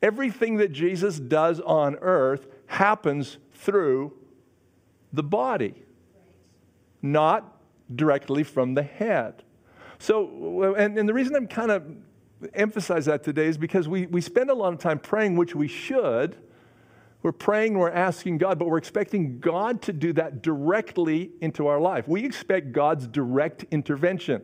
everything 0.03 0.59
that 0.59 0.71
Jesus 0.71 1.19
does 1.19 1.61
on 1.61 1.97
earth 1.97 2.47
happens 2.67 3.39
through 3.55 4.13
the 5.15 5.23
body, 5.23 5.83
not 7.01 7.60
directly 7.95 8.43
from 8.43 8.75
the 8.75 8.83
head. 8.83 9.43
So, 9.99 10.75
and, 10.75 10.99
and 10.99 11.09
the 11.09 11.15
reason 11.15 11.37
I'm 11.37 11.47
kind 11.47 11.71
of 11.71 11.85
emphasize 12.55 13.07
that 13.07 13.23
today 13.23 13.47
is 13.47 13.59
because 13.59 13.89
we, 13.89 14.07
we 14.07 14.21
spend 14.21 14.51
a 14.51 14.55
lot 14.55 14.73
of 14.73 14.79
time 14.79 14.99
praying, 14.99 15.37
which 15.37 15.55
we 15.55 15.69
should. 15.69 16.37
We're 17.23 17.33
praying, 17.33 17.79
we're 17.79 17.91
asking 17.91 18.39
God, 18.39 18.59
but 18.59 18.69
we're 18.69 18.79
expecting 18.79 19.41
God 19.41 19.83
to 19.83 19.93
do 19.93 20.15
that 20.15 20.41
directly 20.41 21.31
into 21.43 21.67
our 21.67 21.79
life. 21.79 22.09
We 22.09 22.25
expect 22.25 22.73
God's 22.73 23.07
direct 23.07 23.67
intervention. 23.71 24.41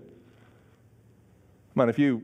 Come 1.75 1.82
on, 1.82 1.88
if 1.88 1.99
you 1.99 2.22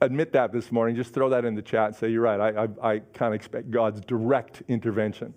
admit 0.00 0.32
that 0.32 0.52
this 0.52 0.72
morning, 0.72 0.96
just 0.96 1.14
throw 1.14 1.28
that 1.28 1.44
in 1.44 1.54
the 1.54 1.62
chat 1.62 1.86
and 1.88 1.96
say, 1.96 2.08
You're 2.08 2.22
right, 2.22 2.40
I, 2.40 2.64
I, 2.64 2.94
I 2.94 2.98
kind 2.98 3.32
of 3.32 3.34
expect 3.34 3.70
God's 3.70 4.00
direct 4.00 4.62
intervention 4.66 5.34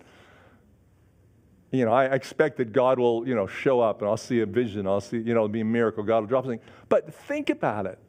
you 1.71 1.85
know, 1.85 1.91
I 1.91 2.05
expect 2.05 2.57
that 2.57 2.71
God 2.71 2.97
will, 2.97 3.27
you 3.27 3.35
know, 3.35 3.47
show 3.47 3.81
up 3.81 4.01
and 4.01 4.09
I'll 4.09 4.17
see 4.17 4.39
a 4.39 4.45
vision. 4.45 4.87
I'll 4.87 5.01
see, 5.01 5.17
you 5.17 5.33
know, 5.33 5.47
be 5.47 5.61
a 5.61 5.65
miracle. 5.65 6.03
God 6.03 6.21
will 6.21 6.27
drop 6.27 6.45
something. 6.45 6.61
But 6.87 7.13
think 7.13 7.49
about 7.49 7.85
it. 7.85 7.99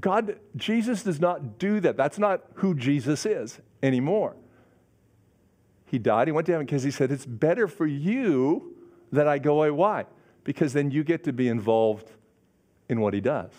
God, 0.00 0.38
Jesus 0.56 1.02
does 1.02 1.20
not 1.20 1.58
do 1.58 1.80
that. 1.80 1.96
That's 1.96 2.18
not 2.18 2.42
who 2.54 2.74
Jesus 2.74 3.26
is 3.26 3.60
anymore. 3.82 4.36
He 5.86 5.98
died. 5.98 6.28
He 6.28 6.32
went 6.32 6.46
to 6.46 6.52
heaven 6.52 6.66
because 6.66 6.82
he 6.82 6.90
said, 6.90 7.10
It's 7.10 7.26
better 7.26 7.68
for 7.68 7.86
you 7.86 8.74
that 9.12 9.28
I 9.28 9.38
go 9.38 9.58
away. 9.58 9.70
Why? 9.70 10.06
Because 10.42 10.72
then 10.72 10.90
you 10.90 11.04
get 11.04 11.24
to 11.24 11.32
be 11.32 11.48
involved 11.48 12.10
in 12.88 13.00
what 13.00 13.14
he 13.14 13.20
does. 13.20 13.50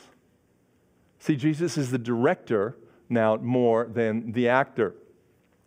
See, 1.19 1.35
Jesus 1.35 1.77
is 1.77 1.91
the 1.91 1.97
director 1.97 2.77
now 3.09 3.37
more 3.37 3.85
than 3.85 4.31
the 4.31 4.49
actor. 4.49 4.95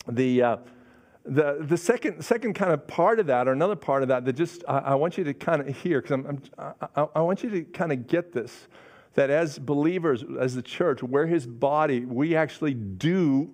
The, 0.07 0.43
uh, 0.43 0.57
the, 1.29 1.59
the 1.61 1.77
second, 1.77 2.23
second 2.23 2.55
kind 2.55 2.73
of 2.73 2.87
part 2.87 3.21
of 3.21 3.27
that, 3.27 3.47
or 3.49 3.53
another 3.53 3.77
part 3.77 4.03
of 4.03 4.09
that, 4.09 4.25
that 4.25 4.33
just 4.35 4.65
I, 4.67 4.79
I 4.79 4.95
want 4.95 5.19
you 5.19 5.25
to 5.25 5.35
kind 5.35 5.61
of 5.61 5.77
hear, 5.77 6.01
because 6.01 6.13
I'm, 6.13 6.41
I'm, 6.59 6.75
I, 6.97 7.07
I 7.17 7.21
want 7.21 7.43
you 7.43 7.51
to 7.51 7.63
kind 7.63 7.93
of 7.93 8.07
get 8.07 8.33
this 8.33 8.69
that 9.15 9.31
as 9.31 9.59
believers, 9.59 10.25
as 10.39 10.55
the 10.55 10.63
church, 10.63 11.03
we're 11.03 11.27
his 11.27 11.45
body, 11.45 12.05
we 12.05 12.37
actually 12.37 12.75
do 12.75 13.51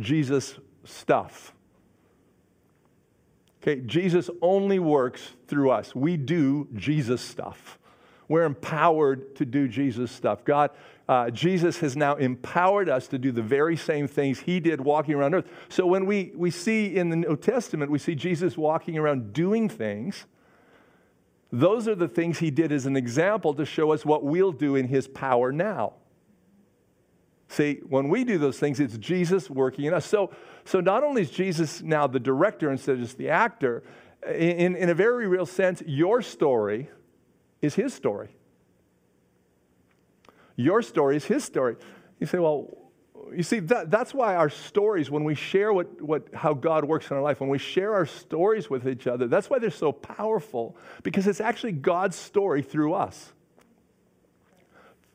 Jesus 0.00 0.58
stuff. 0.84 1.54
Okay, 3.62 3.80
Jesus 3.82 4.28
only 4.42 4.80
works 4.80 5.34
through 5.46 5.70
us. 5.70 5.94
We 5.94 6.16
do 6.16 6.66
Jesus 6.74 7.20
stuff. 7.20 7.78
We're 8.28 8.44
empowered 8.44 9.34
to 9.36 9.46
do 9.46 9.66
Jesus 9.68 10.12
stuff. 10.12 10.44
God, 10.44 10.70
uh, 11.08 11.30
Jesus 11.30 11.78
has 11.78 11.96
now 11.96 12.16
empowered 12.16 12.88
us 12.90 13.08
to 13.08 13.18
do 13.18 13.32
the 13.32 13.42
very 13.42 13.76
same 13.76 14.06
things 14.06 14.40
he 14.40 14.60
did 14.60 14.80
walking 14.82 15.14
around 15.14 15.34
earth. 15.34 15.46
So 15.70 15.86
when 15.86 16.04
we, 16.04 16.32
we 16.34 16.50
see 16.50 16.96
in 16.96 17.08
the 17.08 17.16
New 17.16 17.36
Testament, 17.36 17.90
we 17.90 17.98
see 17.98 18.14
Jesus 18.14 18.58
walking 18.58 18.98
around 18.98 19.32
doing 19.32 19.70
things. 19.70 20.26
Those 21.50 21.88
are 21.88 21.94
the 21.94 22.08
things 22.08 22.38
he 22.38 22.50
did 22.50 22.70
as 22.70 22.84
an 22.84 22.94
example 22.94 23.54
to 23.54 23.64
show 23.64 23.92
us 23.92 24.04
what 24.04 24.22
we'll 24.22 24.52
do 24.52 24.76
in 24.76 24.88
his 24.88 25.08
power 25.08 25.50
now. 25.50 25.94
See, 27.48 27.80
when 27.88 28.10
we 28.10 28.24
do 28.24 28.36
those 28.36 28.58
things, 28.58 28.78
it's 28.78 28.98
Jesus 28.98 29.48
working 29.48 29.86
in 29.86 29.94
us. 29.94 30.04
So, 30.04 30.34
so 30.66 30.80
not 30.80 31.02
only 31.02 31.22
is 31.22 31.30
Jesus 31.30 31.80
now 31.80 32.06
the 32.06 32.20
director 32.20 32.70
instead 32.70 32.96
of 32.96 33.00
just 33.00 33.16
the 33.16 33.30
actor, 33.30 33.82
in, 34.26 34.76
in 34.76 34.90
a 34.90 34.94
very 34.94 35.26
real 35.26 35.46
sense, 35.46 35.82
your 35.86 36.20
story 36.20 36.90
is 37.60 37.74
his 37.74 37.94
story. 37.94 38.28
Your 40.56 40.82
story 40.82 41.16
is 41.16 41.24
his 41.24 41.44
story. 41.44 41.76
You 42.18 42.26
say, 42.26 42.38
well, 42.38 42.76
you 43.34 43.42
see, 43.42 43.60
that, 43.60 43.90
that's 43.90 44.14
why 44.14 44.34
our 44.34 44.50
stories, 44.50 45.10
when 45.10 45.24
we 45.24 45.34
share 45.34 45.72
what, 45.72 46.00
what, 46.00 46.28
how 46.34 46.54
God 46.54 46.84
works 46.84 47.10
in 47.10 47.16
our 47.16 47.22
life, 47.22 47.40
when 47.40 47.50
we 47.50 47.58
share 47.58 47.94
our 47.94 48.06
stories 48.06 48.70
with 48.70 48.88
each 48.88 49.06
other, 49.06 49.26
that's 49.26 49.50
why 49.50 49.58
they're 49.58 49.70
so 49.70 49.92
powerful, 49.92 50.76
because 51.02 51.26
it's 51.26 51.40
actually 51.40 51.72
God's 51.72 52.16
story 52.16 52.62
through 52.62 52.94
us. 52.94 53.32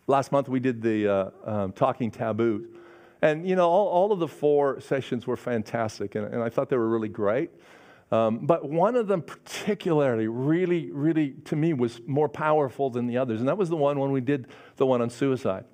Last 0.08 0.32
month 0.32 0.50
we 0.50 0.60
did 0.60 0.82
the 0.82 1.08
uh, 1.08 1.30
um, 1.46 1.72
Talking 1.72 2.12
Taboo. 2.12 2.68
And, 3.22 3.48
you 3.48 3.56
know, 3.56 3.70
all, 3.70 3.88
all, 3.88 4.12
of 4.12 4.20
the 4.20 4.28
four 4.28 4.82
sessions 4.82 5.26
were 5.26 5.38
fantastic, 5.38 6.16
and, 6.16 6.26
and 6.26 6.44
I 6.44 6.50
thought 6.50 6.70
they 6.70 6.76
were 6.76 6.90
really 6.90 7.08
great. 7.08 7.52
Um, 8.14 8.46
but 8.46 8.70
one 8.70 8.96
of 8.96 9.08
them, 9.08 9.24
particularly, 9.24 10.28
really, 10.28 10.92
really, 10.92 11.32
to 11.46 11.56
me, 11.56 11.74
was 11.74 12.00
more 12.06 12.30
powerful 12.30 12.92
than 12.92 13.08
the 13.08 13.18
others. 13.18 13.40
And 13.40 13.50
that 13.50 13.58
was 13.58 13.70
the 13.70 13.76
one 13.76 14.00
when 14.00 14.12
we 14.12 14.22
did 14.22 14.50
the 14.76 14.86
one 14.86 15.02
on 15.02 15.10
suicide 15.10 15.66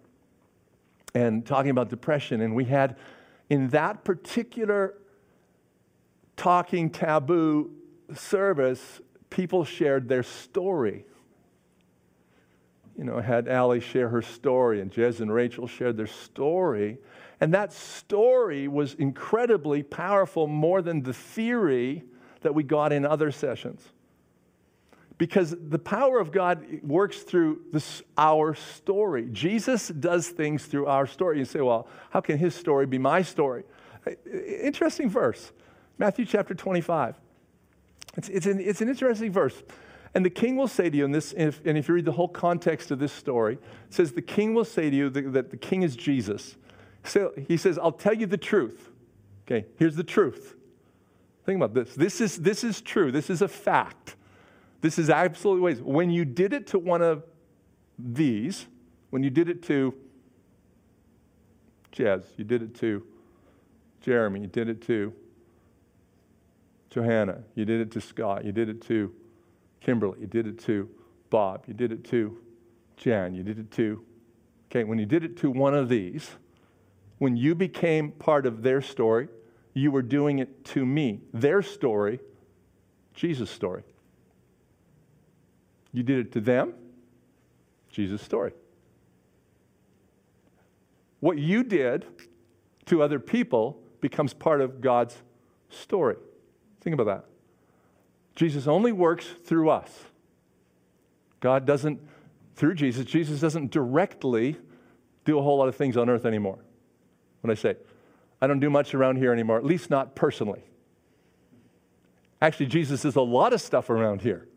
and 1.14 1.46
talking 1.46 1.70
about 1.70 1.90
depression. 1.90 2.40
And 2.40 2.56
we 2.56 2.64
had, 2.64 2.96
in 3.50 3.68
that 3.72 4.06
particular 4.06 4.94
talking 6.38 6.90
taboo 6.90 7.72
service, 8.14 9.02
people 9.30 9.66
shared 9.66 10.08
their 10.08 10.24
story. 10.24 11.04
You 12.98 13.04
know, 13.04 13.20
had 13.20 13.50
Allie 13.50 13.82
share 13.82 14.08
her 14.08 14.22
story, 14.22 14.80
and 14.80 14.90
Jez 14.90 15.20
and 15.20 15.34
Rachel 15.34 15.68
shared 15.68 15.98
their 15.98 16.08
story. 16.08 17.00
And 17.42 17.54
that 17.54 17.74
story 17.74 18.70
was 18.70 18.94
incredibly 18.94 19.84
powerful, 19.84 20.48
more 20.48 20.82
than 20.82 21.04
the 21.04 21.14
theory 21.14 22.06
that 22.42 22.56
we 22.56 22.64
got 22.64 22.92
in 22.94 23.06
other 23.06 23.32
sessions 23.32 23.82
because 25.20 25.54
the 25.60 25.78
power 25.78 26.18
of 26.18 26.32
God 26.32 26.66
works 26.82 27.20
through 27.20 27.60
this, 27.74 28.02
our 28.18 28.56
story. 28.56 29.28
Jesus 29.32 29.90
does 29.90 30.30
things 30.30 30.66
through 30.66 30.88
our 30.88 31.06
story. 31.06 31.38
You 31.38 31.46
say, 31.46 31.60
well, 31.60 31.88
how 32.10 32.22
can 32.22 32.38
his 32.38 32.56
story 32.56 32.86
be 32.88 32.98
my 32.98 33.22
story? 33.22 33.64
Interesting 34.64 35.10
verse, 35.10 35.52
Matthew 35.98 36.26
chapter 36.26 36.56
25. 36.56 37.16
It's, 38.16 38.30
it's, 38.30 38.46
an, 38.46 38.62
it's 38.62 38.82
an 38.82 38.88
interesting 38.88 39.32
verse. 39.32 39.62
And 40.16 40.26
the 40.26 40.30
king 40.30 40.56
will 40.56 40.70
say 40.70 40.90
to 40.90 40.98
you, 40.98 41.06
and, 41.06 41.14
this, 41.14 41.34
if, 41.38 41.64
and 41.66 41.78
if 41.78 41.90
you 41.90 41.94
read 41.94 42.06
the 42.06 42.14
whole 42.14 42.30
context 42.30 42.90
of 42.90 42.98
this 42.98 43.12
story, 43.12 43.56
it 43.56 43.94
says, 43.94 44.14
The 44.14 44.22
king 44.22 44.54
will 44.54 44.66
say 44.66 44.90
to 44.90 44.96
you 44.96 45.10
that, 45.10 45.34
that 45.34 45.52
the 45.52 45.58
king 45.58 45.84
is 45.84 45.98
Jesus. 45.98 46.56
So 47.04 47.34
he 47.48 47.58
says, 47.58 47.78
I'll 47.78 47.92
tell 47.92 48.14
you 48.14 48.26
the 48.26 48.38
truth. 48.38 48.90
Okay, 49.46 49.68
here's 49.78 49.98
the 49.98 50.04
truth. 50.04 50.56
Think 51.50 51.64
about 51.64 51.74
this. 51.74 51.96
This 51.96 52.22
is, 52.22 52.38
this 52.38 52.64
is 52.64 52.80
true. 52.80 53.12
This 53.12 53.32
is 53.32 53.42
a 53.42 53.48
fact. 53.48 54.16
This 54.82 55.00
is 55.00 55.10
absolutely 55.10 55.64
ways. 55.64 55.82
When 55.82 56.12
you 56.12 56.24
did 56.24 56.54
it 56.54 56.68
to 56.68 56.78
one 56.78 57.02
of 57.02 57.24
these, 57.98 58.68
when 59.10 59.24
you 59.24 59.32
did 59.32 59.50
it 59.50 59.64
to 59.64 59.96
Jez, 61.92 62.24
you 62.38 62.44
did 62.44 62.62
it 62.62 62.76
to 62.76 63.04
Jeremy, 64.02 64.42
you 64.42 64.46
did 64.46 64.70
it 64.70 64.80
to 64.84 65.12
Johanna, 66.92 67.42
you 67.56 67.66
did 67.66 67.82
it 67.82 67.90
to 67.94 68.00
Scott, 68.00 68.46
you 68.46 68.52
did 68.52 68.70
it 68.70 68.80
to 68.84 69.12
Kimberly, 69.82 70.20
you 70.20 70.28
did 70.28 70.46
it 70.46 70.60
to 70.66 70.88
Bob, 71.32 71.64
you 71.66 71.74
did 71.74 71.92
it 71.92 72.04
to 72.12 72.38
Jan, 72.96 73.34
you 73.34 73.42
did 73.42 73.58
it 73.58 73.72
to, 73.72 74.06
okay, 74.70 74.84
when 74.84 75.00
you 75.00 75.08
did 75.08 75.24
it 75.24 75.36
to 75.38 75.50
one 75.50 75.74
of 75.74 75.90
these, 75.90 76.30
when 77.18 77.36
you 77.36 77.56
became 77.56 78.12
part 78.12 78.46
of 78.46 78.62
their 78.62 78.84
story, 78.84 79.30
you 79.80 79.92
were 79.92 80.02
doing 80.02 80.40
it 80.40 80.66
to 80.66 80.86
me. 80.86 81.22
Their 81.34 81.62
story, 81.62 82.20
Jesus' 83.14 83.50
story. 83.50 83.84
You 85.92 86.04
did 86.04 86.20
it 86.20 86.32
to 86.34 86.42
them. 86.42 86.74
Jesus' 87.90 88.22
story. 88.22 88.52
What 91.20 91.38
you 91.38 91.64
did 91.64 92.06
to 92.86 93.02
other 93.02 93.20
people 93.20 93.82
becomes 94.02 94.34
part 94.34 94.62
of 94.62 94.82
God's 94.82 95.16
story. 95.70 96.16
Think 96.82 96.94
about 96.94 97.06
that. 97.06 97.26
Jesus 98.36 98.68
only 98.68 98.92
works 98.92 99.26
through 99.44 99.70
us. 99.70 99.92
God 101.40 101.66
doesn't, 101.66 102.00
through 102.56 102.76
Jesus, 102.76 103.06
Jesus 103.06 103.40
doesn't 103.40 103.72
directly 103.72 104.56
do 105.26 105.38
a 105.38 105.42
whole 105.42 105.58
lot 105.58 105.68
of 105.68 105.76
things 105.76 105.98
on 105.98 106.10
earth 106.10 106.26
anymore. 106.26 106.60
When 107.42 107.52
I 107.52 107.56
say, 107.56 107.76
I 108.42 108.48
don't 108.48 108.60
do 108.60 108.70
much 108.70 108.94
around 108.94 109.18
here 109.18 109.34
anymore, 109.34 109.58
at 109.58 109.66
least 109.66 109.90
not 109.90 110.16
personally. 110.16 110.64
Actually, 112.42 112.68
Jesus 112.68 113.02
does 113.02 113.16
a 113.16 113.22
lot 113.22 113.52
of 113.54 113.62
stuff 113.62 113.90
around 113.90 114.22
here, 114.22 114.48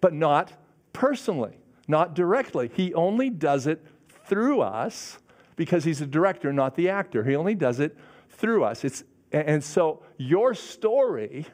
but 0.00 0.14
not 0.14 0.52
personally, 0.92 1.58
not 1.86 2.14
directly. 2.14 2.70
He 2.74 2.94
only 2.94 3.28
does 3.28 3.66
it 3.66 3.84
through 4.24 4.62
us 4.62 5.18
because 5.56 5.84
he's 5.84 5.98
the 5.98 6.06
director, 6.06 6.52
not 6.52 6.76
the 6.76 6.88
actor. 6.88 7.24
He 7.24 7.36
only 7.36 7.54
does 7.54 7.80
it 7.80 7.96
through 8.30 8.64
us. 8.64 8.84
It's, 8.84 9.04
and 9.32 9.62
so 9.62 10.02
your 10.16 10.54
story, 10.54 11.46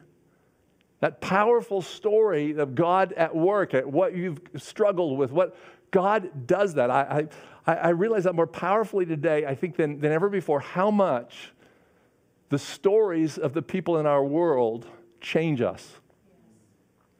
that 1.01 1.19
powerful 1.19 1.81
story 1.81 2.57
of 2.57 2.75
God 2.75 3.11
at 3.13 3.35
work, 3.35 3.73
at 3.73 3.85
what 3.85 4.15
you've 4.15 4.39
struggled 4.55 5.17
with, 5.17 5.31
what 5.31 5.57
God 5.91 6.47
does 6.47 6.75
that. 6.75 6.89
I, 6.89 7.27
I, 7.65 7.73
I 7.73 7.89
realize 7.89 8.23
that 8.23 8.35
more 8.35 8.47
powerfully 8.47 9.05
today, 9.05 9.45
I 9.45 9.53
think, 9.53 9.75
than, 9.75 9.99
than 9.99 10.13
ever 10.13 10.29
before, 10.29 10.61
how 10.61 10.89
much 10.89 11.51
the 12.49 12.59
stories 12.59 13.37
of 13.37 13.53
the 13.53 13.61
people 13.61 13.97
in 13.97 14.05
our 14.05 14.23
world 14.23 14.87
change 15.21 15.61
us. 15.61 15.95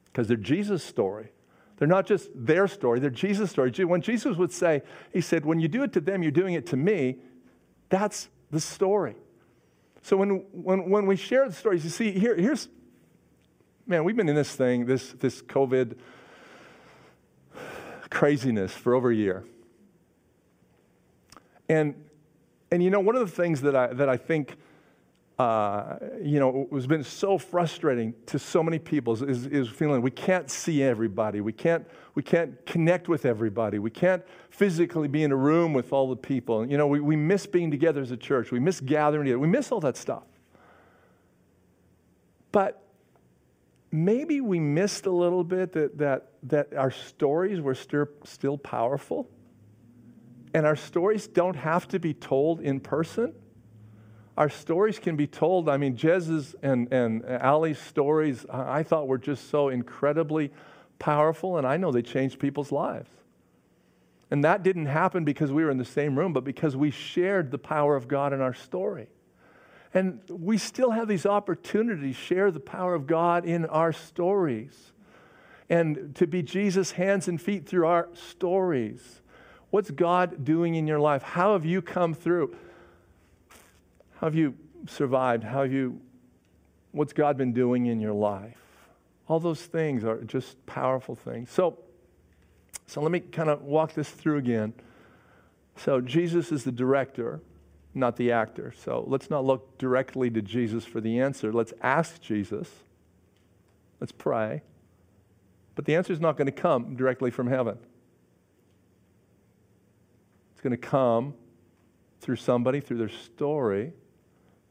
Because 0.06 0.28
they're 0.28 0.38
Jesus' 0.38 0.84
story. 0.84 1.32
They're 1.78 1.88
not 1.88 2.08
just 2.08 2.30
their 2.34 2.68
story, 2.68 3.00
they're 3.00 3.10
Jesus' 3.10 3.52
story. 3.52 3.72
When 3.86 4.02
Jesus 4.02 4.36
would 4.38 4.52
say, 4.52 4.82
He 5.14 5.22
said, 5.22 5.46
when 5.46 5.60
you 5.60 5.68
do 5.68 5.84
it 5.84 5.94
to 5.94 6.02
them, 6.02 6.24
you're 6.24 6.32
doing 6.32 6.56
it 6.56 6.66
to 6.68 6.78
me, 6.78 7.18
that's 7.90 8.30
the 8.50 8.60
story. 8.60 9.16
So 10.02 10.18
when, 10.18 10.46
when, 10.52 10.90
when 10.90 11.06
we 11.06 11.16
share 11.16 11.48
the 11.48 11.54
stories, 11.54 11.84
you 11.84 11.90
see, 11.90 12.12
here, 12.12 12.36
here's, 12.36 12.70
man, 13.86 14.04
we've 14.04 14.16
been 14.16 14.30
in 14.30 14.36
this 14.36 14.56
thing, 14.56 14.86
this, 14.86 15.12
this 15.14 15.42
COVID 15.42 15.98
craziness 18.10 18.72
for 18.72 18.96
over 18.96 19.12
a 19.12 19.16
year. 19.16 19.44
And, 21.70 21.94
and 22.72 22.82
you 22.82 22.90
know, 22.90 23.02
one 23.02 23.16
of 23.16 23.30
the 23.30 23.36
things 23.36 23.62
that 23.62 23.76
I, 23.76 23.88
that 23.88 24.10
I 24.10 24.18
think 24.18 24.56
uh, 25.40 25.98
you 26.20 26.40
know, 26.40 26.68
it's 26.72 26.88
been 26.88 27.04
so 27.04 27.38
frustrating 27.38 28.16
to 28.26 28.40
so 28.40 28.64
many 28.64 28.80
people 28.80 29.14
is, 29.24 29.46
is, 29.46 29.70
feeling 29.70 30.02
we 30.02 30.10
can't 30.10 30.50
see 30.50 30.82
everybody. 30.82 31.42
We 31.42 31.54
can't, 31.54 31.86
we 32.16 32.24
can't 32.24 32.66
connect 32.66 33.08
with 33.08 33.24
everybody. 33.24 33.78
We 33.78 33.92
can't 33.92 34.24
physically 34.50 35.08
be 35.08 35.22
in 35.22 35.32
a 35.32 35.36
room 35.36 35.74
with 35.74 35.94
all 35.94 36.10
the 36.10 36.16
people. 36.16 36.66
You 36.66 36.78
know, 36.78 36.88
we, 36.88 37.00
we 37.00 37.16
miss 37.16 37.46
being 37.46 37.70
together 37.70 38.02
as 38.02 38.10
a 38.10 38.18
church. 38.18 38.52
We 38.52 38.60
miss 38.60 38.80
gathering 38.80 39.26
together. 39.26 39.38
We 39.38 39.48
miss 39.48 39.72
all 39.72 39.80
that 39.82 39.96
stuff. 39.96 40.24
But 42.52 42.82
maybe 43.92 44.42
we 44.42 44.60
missed 44.60 45.06
a 45.06 45.12
little 45.12 45.44
bit 45.44 45.72
that, 45.74 46.00
that, 46.00 46.32
that 46.44 46.74
our 46.74 46.90
stories 46.90 47.62
were 47.62 47.76
still, 47.76 48.08
still 48.24 48.58
powerful. 48.58 49.30
And 50.56 50.66
our 50.66 50.76
stories 50.76 51.28
don't 51.28 51.56
have 51.56 51.88
to 51.90 52.00
be 52.00 52.16
told 52.16 52.60
in 52.62 52.80
person 52.80 53.36
our 54.38 54.50
stories 54.50 55.00
can 55.00 55.16
be 55.16 55.26
told. 55.26 55.68
I 55.68 55.78
mean, 55.78 55.98
Jez's 55.98 56.56
and, 56.62 56.92
and 56.94 57.26
Ali's 57.26 57.80
stories, 57.80 58.46
I 58.50 58.84
thought 58.84 59.08
were 59.08 59.18
just 59.18 59.50
so 59.50 59.70
incredibly 59.70 60.52
powerful, 61.00 61.58
and 61.58 61.66
I 61.66 61.78
know 61.78 61.92
they 61.92 62.04
changed 62.04 62.40
people's 62.40 62.72
lives. 62.72 63.10
And 64.30 64.44
that 64.44 64.62
didn't 64.62 64.88
happen 64.88 65.24
because 65.24 65.52
we 65.52 65.64
were 65.64 65.72
in 65.72 65.78
the 65.78 65.86
same 65.86 66.20
room, 66.20 66.34
but 66.34 66.44
because 66.44 66.76
we 66.76 66.92
shared 66.92 67.50
the 67.50 67.58
power 67.58 67.96
of 67.96 68.08
God 68.08 68.34
in 68.34 68.42
our 68.42 68.54
story. 68.54 69.08
And 69.94 70.20
we 70.30 70.58
still 70.58 70.92
have 70.92 71.08
these 71.08 71.26
opportunities 71.26 72.16
share 72.16 72.52
the 72.52 72.60
power 72.60 72.94
of 72.94 73.08
God 73.08 73.46
in 73.46 73.66
our 73.66 73.94
stories 73.94 74.92
and 75.70 76.14
to 76.16 76.28
be 76.28 76.44
Jesus' 76.44 76.92
hands 76.92 77.28
and 77.28 77.42
feet 77.42 77.68
through 77.68 77.88
our 77.88 78.10
stories. 78.14 79.22
What's 79.70 79.92
God 79.92 80.44
doing 80.46 80.76
in 80.76 80.88
your 80.88 81.00
life? 81.00 81.24
How 81.24 81.54
have 81.54 81.66
you 81.66 81.82
come 81.82 82.14
through? 82.14 82.56
How 84.20 84.28
have 84.28 84.36
you 84.36 84.56
survived? 84.88 85.44
How 85.44 85.62
have 85.62 85.72
you, 85.72 86.02
what's 86.92 87.14
God 87.14 87.38
been 87.38 87.54
doing 87.54 87.86
in 87.86 88.00
your 88.00 88.14
life? 88.14 88.58
All 89.28 89.40
those 89.40 89.62
things 89.62 90.04
are 90.04 90.24
just 90.24 90.66
powerful 90.66 91.16
things. 91.16 91.52
So, 91.52 91.78
so 92.88 93.02
let 93.02 93.12
me 93.12 93.20
kind 93.20 93.50
of 93.50 93.62
walk 93.62 93.94
this 93.94 94.10
through 94.10 94.38
again. 94.38 94.74
So 95.76 96.02
Jesus 96.02 96.52
is 96.52 96.64
the 96.64 96.72
director, 96.72 97.42
not 97.94 98.16
the 98.16 98.32
actor. 98.32 98.74
So 98.84 99.04
let's 99.06 99.30
not 99.30 99.46
look 99.46 99.78
directly 99.78 100.32
to 100.32 100.42
Jesus 100.42 100.84
for 100.84 101.00
the 101.00 101.20
answer. 101.20 101.54
Let's 101.54 101.74
ask 101.82 102.20
Jesus. 102.20 102.72
Let's 104.00 104.12
pray. 104.12 104.64
But 105.76 105.86
the 105.86 105.96
answer 105.96 106.12
is 106.12 106.20
not 106.20 106.38
going 106.38 106.48
to 106.48 106.52
come 106.52 106.96
directly 106.96 107.30
from 107.30 107.46
heaven. 107.46 107.78
It's 110.54 110.62
going 110.62 110.72
to 110.72 110.78
come 110.78 111.36
through 112.20 112.38
somebody, 112.38 112.80
through 112.80 112.98
their 112.98 113.10
story. 113.10 113.94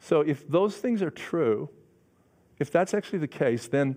So 0.00 0.20
if 0.20 0.48
those 0.48 0.76
things 0.76 1.02
are 1.02 1.10
true, 1.10 1.68
if 2.58 2.70
that's 2.70 2.94
actually 2.94 3.18
the 3.18 3.28
case, 3.28 3.66
then 3.68 3.96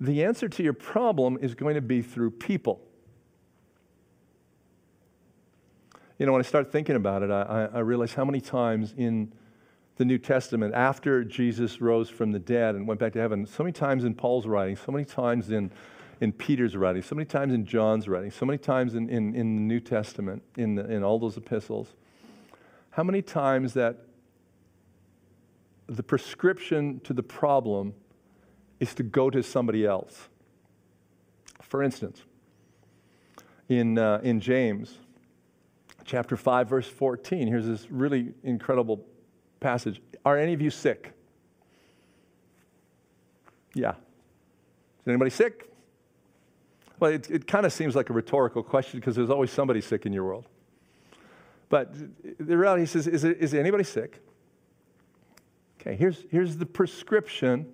the 0.00 0.24
answer 0.24 0.48
to 0.48 0.62
your 0.62 0.72
problem 0.72 1.38
is 1.40 1.54
going 1.54 1.74
to 1.74 1.82
be 1.82 2.02
through 2.02 2.32
people. 2.32 2.80
You 6.18 6.26
know, 6.26 6.32
when 6.32 6.40
I 6.40 6.44
start 6.44 6.70
thinking 6.70 6.96
about 6.96 7.22
it, 7.22 7.30
I, 7.30 7.68
I 7.72 7.78
realize 7.80 8.12
how 8.12 8.24
many 8.24 8.40
times 8.40 8.94
in 8.96 9.32
the 9.96 10.04
New 10.04 10.18
Testament, 10.18 10.74
after 10.74 11.24
Jesus 11.24 11.80
rose 11.80 12.08
from 12.08 12.32
the 12.32 12.38
dead 12.38 12.74
and 12.74 12.86
went 12.86 13.00
back 13.00 13.12
to 13.14 13.18
heaven, 13.18 13.46
so 13.46 13.62
many 13.62 13.72
times 13.72 14.04
in 14.04 14.14
Paul's 14.14 14.46
writing, 14.46 14.76
so 14.76 14.92
many 14.92 15.04
times 15.04 15.50
in, 15.50 15.70
in 16.20 16.32
Peter's 16.32 16.76
writing, 16.76 17.02
so 17.02 17.14
many 17.14 17.26
times 17.26 17.52
in 17.52 17.66
John's 17.66 18.08
writing, 18.08 18.30
so 18.30 18.46
many 18.46 18.58
times 18.58 18.94
in, 18.94 19.08
in, 19.10 19.34
in 19.34 19.56
the 19.56 19.62
New 19.62 19.80
Testament, 19.80 20.42
in, 20.56 20.74
the, 20.74 20.90
in 20.90 21.02
all 21.02 21.18
those 21.18 21.36
epistles, 21.36 21.94
how 22.90 23.02
many 23.02 23.20
times 23.20 23.74
that 23.74 23.96
the 25.90 26.02
prescription 26.04 27.00
to 27.00 27.12
the 27.12 27.22
problem 27.22 27.92
is 28.78 28.94
to 28.94 29.02
go 29.02 29.28
to 29.28 29.42
somebody 29.42 29.84
else. 29.84 30.28
For 31.62 31.82
instance, 31.82 32.22
in, 33.68 33.98
uh, 33.98 34.20
in 34.22 34.40
James 34.40 34.98
chapter 36.04 36.36
5, 36.36 36.68
verse 36.68 36.86
14, 36.88 37.48
here's 37.48 37.66
this 37.66 37.90
really 37.90 38.32
incredible 38.44 39.04
passage. 39.58 40.00
Are 40.24 40.38
any 40.38 40.52
of 40.52 40.62
you 40.62 40.70
sick? 40.70 41.12
Yeah. 43.74 43.90
Is 43.90 45.08
anybody 45.08 45.30
sick? 45.30 45.72
Well, 47.00 47.10
it, 47.10 47.28
it 47.30 47.46
kind 47.48 47.66
of 47.66 47.72
seems 47.72 47.96
like 47.96 48.10
a 48.10 48.12
rhetorical 48.12 48.62
question 48.62 49.00
because 49.00 49.16
there's 49.16 49.30
always 49.30 49.50
somebody 49.50 49.80
sick 49.80 50.06
in 50.06 50.12
your 50.12 50.24
world. 50.24 50.46
But 51.68 51.94
the 52.38 52.56
reality 52.56 52.84
is, 52.84 52.94
is, 52.94 53.24
is 53.24 53.54
anybody 53.54 53.84
sick? 53.84 54.20
Okay, 55.80 55.96
here's, 55.96 56.24
here's 56.30 56.58
the 56.58 56.66
prescription 56.66 57.66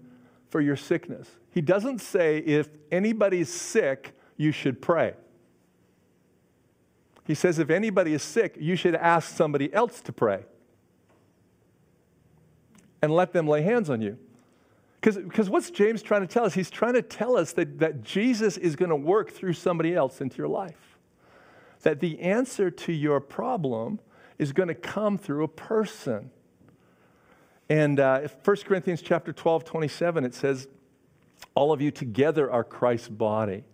for 0.49 0.61
your 0.61 0.77
sickness. 0.77 1.29
He 1.51 1.61
doesn't 1.61 2.01
say 2.01 2.39
if 2.39 2.69
anybody's 2.93 3.49
sick, 3.49 4.17
you 4.37 4.53
should 4.53 4.81
pray. 4.81 5.15
He 7.25 7.35
says 7.35 7.59
if 7.59 7.71
anybody 7.71 8.15
is 8.15 8.23
sick, 8.23 8.57
you 8.61 8.77
should 8.77 8.95
ask 8.95 9.35
somebody 9.35 9.73
else 9.75 10.01
to 10.03 10.13
pray 10.13 10.45
and 13.03 13.13
let 13.13 13.33
them 13.33 13.49
lay 13.49 13.63
hands 13.63 13.91
on 13.91 14.01
you. 14.01 14.19
Because 15.01 15.51
what's 15.51 15.71
James 15.71 16.03
trying 16.03 16.23
to 16.23 16.27
tell 16.27 16.45
us? 16.45 16.55
He's 16.55 16.71
trying 16.71 16.95
to 16.95 17.03
tell 17.03 17.37
us 17.37 17.53
that, 17.53 17.79
that 17.79 18.03
Jesus 18.03 18.57
is 18.57 18.75
going 18.77 18.89
to 18.89 18.97
work 18.97 19.31
through 19.31 19.53
somebody 19.53 19.95
else 19.95 20.21
into 20.21 20.39
your 20.39 20.49
life. 20.49 20.99
That 21.83 22.01
the 22.01 22.19
answer 22.21 22.71
to 22.71 22.93
your 22.93 23.21
problem 23.21 24.01
is 24.39 24.53
going 24.53 24.69
to 24.69 24.75
come 24.75 25.17
through 25.17 25.45
a 25.45 25.49
person. 25.49 26.31
And 27.69 27.99
uh, 27.99 28.29
1 28.45 28.57
Corinthians 28.65 29.03
chapter 29.03 29.33
12, 29.33 29.65
27, 29.65 30.25
it 30.25 30.35
says, 30.35 30.69
All 31.55 31.73
of 31.73 31.81
you 31.81 31.91
together 31.91 32.51
are 32.51 32.63
Christ's 32.63 33.09
body, 33.09 33.65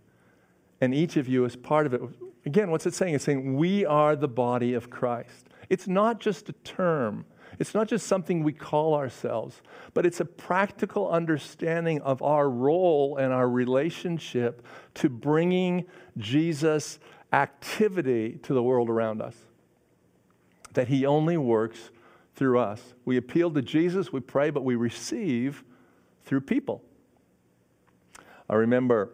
and 0.80 0.94
each 0.94 1.16
of 1.16 1.28
you 1.28 1.44
is 1.44 1.56
part 1.56 1.86
of 1.86 1.94
it. 1.94 2.00
Again, 2.46 2.70
what's 2.70 2.86
it 2.86 2.94
saying? 2.94 3.14
It's 3.14 3.24
saying 3.24 3.56
we 3.56 3.84
are 3.84 4.16
the 4.16 4.28
body 4.28 4.74
of 4.74 4.90
Christ. 4.90 5.48
It's 5.68 5.86
not 5.86 6.20
just 6.20 6.48
a 6.48 6.52
term, 6.64 7.26
it's 7.58 7.74
not 7.74 7.86
just 7.86 8.06
something 8.06 8.42
we 8.42 8.52
call 8.52 8.94
ourselves, 8.94 9.60
but 9.92 10.06
it's 10.06 10.20
a 10.20 10.24
practical 10.24 11.10
understanding 11.10 12.00
of 12.00 12.22
our 12.22 12.48
role 12.48 13.18
and 13.18 13.32
our 13.32 13.48
relationship 13.48 14.66
to 14.94 15.08
bringing 15.10 15.84
Jesus' 16.16 16.98
activity 17.32 18.38
to 18.42 18.54
the 18.54 18.62
world 18.62 18.88
around 18.88 19.20
us. 19.20 19.36
That 20.72 20.88
he 20.88 21.04
only 21.04 21.36
works 21.36 21.90
through 22.34 22.58
us. 22.58 22.94
We 23.04 23.16
appeal 23.16 23.50
to 23.52 23.62
Jesus, 23.62 24.12
we 24.12 24.20
pray, 24.20 24.50
but 24.50 24.64
we 24.64 24.74
receive 24.74 25.64
through 26.24 26.42
people. 26.42 26.82
I 28.48 28.54
remember, 28.54 29.10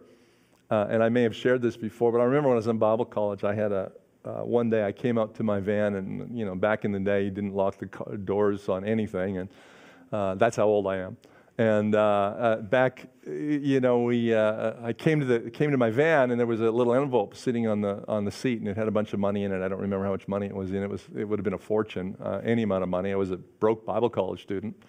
uh, 0.69 0.87
and 0.89 1.03
I 1.03 1.09
may 1.09 1.23
have 1.23 1.35
shared 1.35 1.61
this 1.61 1.77
before, 1.77 2.11
but 2.11 2.19
I 2.19 2.23
remember 2.23 2.49
when 2.49 2.55
I 2.55 2.57
was 2.57 2.67
in 2.67 2.77
Bible 2.77 3.05
college, 3.05 3.43
I 3.43 3.53
had 3.53 3.71
a, 3.71 3.91
uh, 4.25 4.43
one 4.43 4.69
day 4.69 4.85
I 4.85 4.91
came 4.91 5.17
out 5.17 5.35
to 5.35 5.43
my 5.43 5.59
van, 5.59 5.95
and 5.95 6.37
you 6.37 6.45
know, 6.45 6.55
back 6.55 6.85
in 6.85 6.91
the 6.91 6.99
day, 6.99 7.23
you 7.23 7.31
didn't 7.31 7.53
lock 7.53 7.77
the 7.77 8.17
doors 8.17 8.67
on 8.67 8.83
anything, 8.83 9.37
and 9.37 9.49
uh, 10.11 10.35
that's 10.35 10.55
how 10.55 10.67
old 10.67 10.87
I 10.87 10.97
am. 10.97 11.17
And 11.59 11.93
uh, 11.93 11.99
uh, 11.99 12.55
back, 12.61 13.07
you 13.27 13.81
know, 13.81 14.03
we, 14.03 14.33
uh, 14.33 14.75
I 14.81 14.93
came 14.93 15.19
to, 15.19 15.25
the, 15.25 15.51
came 15.51 15.71
to 15.71 15.77
my 15.77 15.89
van 15.89 16.31
and 16.31 16.39
there 16.39 16.47
was 16.47 16.61
a 16.61 16.71
little 16.71 16.93
envelope 16.93 17.35
sitting 17.35 17.67
on 17.67 17.81
the, 17.81 18.01
on 18.07 18.23
the 18.23 18.31
seat 18.31 18.59
and 18.59 18.69
it 18.69 18.77
had 18.77 18.87
a 18.87 18.91
bunch 18.91 19.11
of 19.11 19.19
money 19.19 19.43
in 19.43 19.51
it. 19.51 19.61
I 19.61 19.67
don't 19.67 19.81
remember 19.81 20.05
how 20.05 20.11
much 20.11 20.25
money 20.29 20.45
it 20.45 20.55
was 20.55 20.71
in. 20.71 20.81
It, 20.81 20.89
was, 20.89 21.01
it 21.13 21.25
would 21.25 21.37
have 21.37 21.43
been 21.43 21.51
a 21.55 21.57
fortune, 21.57 22.15
uh, 22.23 22.39
any 22.45 22.63
amount 22.63 22.83
of 22.83 22.89
money. 22.89 23.11
I 23.11 23.15
was 23.17 23.31
a 23.31 23.35
broke 23.35 23.85
Bible 23.85 24.09
college 24.09 24.41
student. 24.41 24.81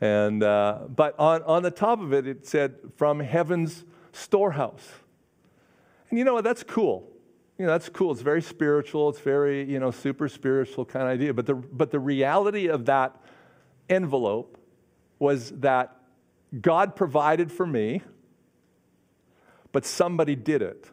And, 0.00 0.42
uh, 0.42 0.80
but 0.88 1.14
on, 1.16 1.44
on 1.44 1.62
the 1.62 1.70
top 1.70 2.00
of 2.00 2.12
it, 2.12 2.26
it 2.26 2.44
said, 2.44 2.74
from 2.96 3.20
heaven's 3.20 3.84
storehouse. 4.10 4.88
And 6.08 6.18
you 6.18 6.24
know 6.24 6.34
what? 6.34 6.42
That's 6.42 6.64
cool. 6.64 7.08
You 7.56 7.66
know, 7.66 7.70
that's 7.70 7.88
cool. 7.88 8.10
It's 8.10 8.22
very 8.22 8.42
spiritual. 8.42 9.10
It's 9.10 9.20
very, 9.20 9.62
you 9.62 9.78
know, 9.78 9.92
super 9.92 10.28
spiritual 10.28 10.84
kind 10.84 11.04
of 11.04 11.10
idea. 11.10 11.32
But 11.32 11.46
the, 11.46 11.54
but 11.54 11.92
the 11.92 12.00
reality 12.00 12.66
of 12.66 12.86
that 12.86 13.14
envelope 13.88 14.58
was 15.20 15.50
that 15.50 15.98
God 16.58 16.96
provided 16.96 17.52
for 17.52 17.66
me, 17.66 18.02
but 19.72 19.84
somebody 19.84 20.34
did 20.34 20.62
it. 20.62 20.86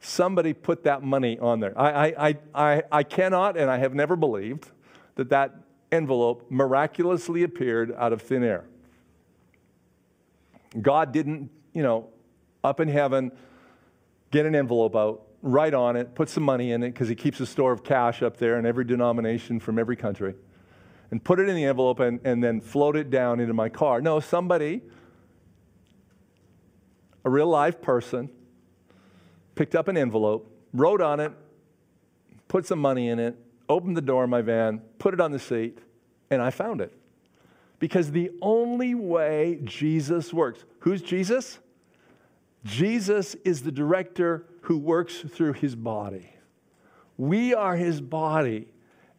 Somebody 0.00 0.52
put 0.54 0.84
that 0.84 1.02
money 1.02 1.38
on 1.38 1.60
there. 1.60 1.78
I, 1.78 2.14
I, 2.28 2.36
I, 2.54 2.82
I 2.92 3.02
cannot, 3.02 3.56
and 3.56 3.70
I 3.70 3.78
have 3.78 3.92
never 3.92 4.16
believed, 4.16 4.70
that 5.16 5.30
that 5.30 5.54
envelope 5.92 6.46
miraculously 6.48 7.42
appeared 7.42 7.92
out 7.96 8.12
of 8.12 8.22
thin 8.22 8.44
air. 8.44 8.64
God 10.80 11.12
didn't, 11.12 11.50
you 11.74 11.82
know, 11.82 12.08
up 12.62 12.78
in 12.78 12.88
heaven, 12.88 13.32
get 14.30 14.46
an 14.46 14.54
envelope 14.54 14.94
out, 14.94 15.22
write 15.42 15.74
on 15.74 15.96
it, 15.96 16.14
put 16.14 16.28
some 16.28 16.44
money 16.44 16.70
in 16.70 16.84
it, 16.84 16.90
because 16.92 17.08
he 17.08 17.16
keeps 17.16 17.40
a 17.40 17.46
store 17.46 17.72
of 17.72 17.82
cash 17.82 18.22
up 18.22 18.36
there 18.36 18.58
in 18.58 18.64
every 18.64 18.84
denomination 18.84 19.58
from 19.58 19.78
every 19.78 19.96
country 19.96 20.34
and 21.10 21.22
put 21.22 21.40
it 21.40 21.48
in 21.48 21.56
the 21.56 21.64
envelope 21.64 22.00
and, 22.00 22.20
and 22.24 22.42
then 22.42 22.60
float 22.60 22.96
it 22.96 23.10
down 23.10 23.40
into 23.40 23.54
my 23.54 23.68
car. 23.68 24.00
No, 24.00 24.20
somebody, 24.20 24.80
a 27.24 27.30
real 27.30 27.48
live 27.48 27.82
person, 27.82 28.30
picked 29.54 29.74
up 29.74 29.88
an 29.88 29.96
envelope, 29.96 30.50
wrote 30.72 31.00
on 31.00 31.20
it, 31.20 31.32
put 32.48 32.66
some 32.66 32.78
money 32.78 33.08
in 33.08 33.18
it, 33.18 33.36
opened 33.68 33.96
the 33.96 34.02
door 34.02 34.24
of 34.24 34.30
my 34.30 34.42
van, 34.42 34.80
put 34.98 35.14
it 35.14 35.20
on 35.20 35.32
the 35.32 35.38
seat, 35.38 35.78
and 36.30 36.40
I 36.40 36.50
found 36.50 36.80
it. 36.80 36.92
Because 37.78 38.10
the 38.10 38.30
only 38.42 38.94
way 38.94 39.58
Jesus 39.64 40.32
works, 40.32 40.64
who's 40.80 41.02
Jesus? 41.02 41.58
Jesus 42.64 43.34
is 43.44 43.62
the 43.62 43.72
director 43.72 44.46
who 44.62 44.76
works 44.76 45.18
through 45.18 45.54
his 45.54 45.74
body. 45.74 46.30
We 47.16 47.54
are 47.54 47.76
his 47.76 48.00
body. 48.00 48.68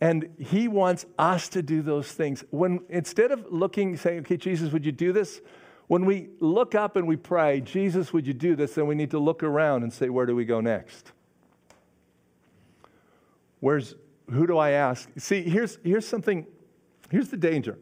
And 0.02 0.30
he 0.40 0.68
wants 0.68 1.06
us 1.20 1.48
to 1.50 1.62
do 1.62 1.84
those 1.84 2.12
things. 2.12 2.44
When 2.50 2.80
instead 2.90 3.32
of 3.32 3.46
looking, 3.52 3.96
saying, 3.96 4.22
okay, 4.22 4.36
Jesus, 4.36 4.74
would 4.74 4.84
you 4.84 4.92
do 4.92 5.14
this? 5.14 5.42
When 5.88 6.06
we 6.06 6.30
look 6.40 6.74
up 6.74 6.96
and 6.96 7.08
we 7.08 7.18
pray, 7.18 7.62
Jesus, 7.62 8.12
would 8.12 8.26
you 8.26 8.34
do 8.34 8.56
this? 8.56 8.74
Then 8.74 8.88
we 8.88 8.96
need 8.96 9.12
to 9.12 9.20
look 9.20 9.44
around 9.44 9.84
and 9.84 9.94
say, 9.94 10.10
where 10.10 10.26
do 10.26 10.36
we 10.36 10.44
go 10.44 10.60
next? 10.60 11.12
Where's 13.60 13.94
who 14.32 14.48
do 14.48 14.58
I 14.58 14.72
ask? 14.72 15.10
See, 15.18 15.44
here's 15.44 15.78
here's 15.84 16.08
something, 16.08 16.48
here's 17.12 17.30
the 17.30 17.38
danger. 17.38 17.78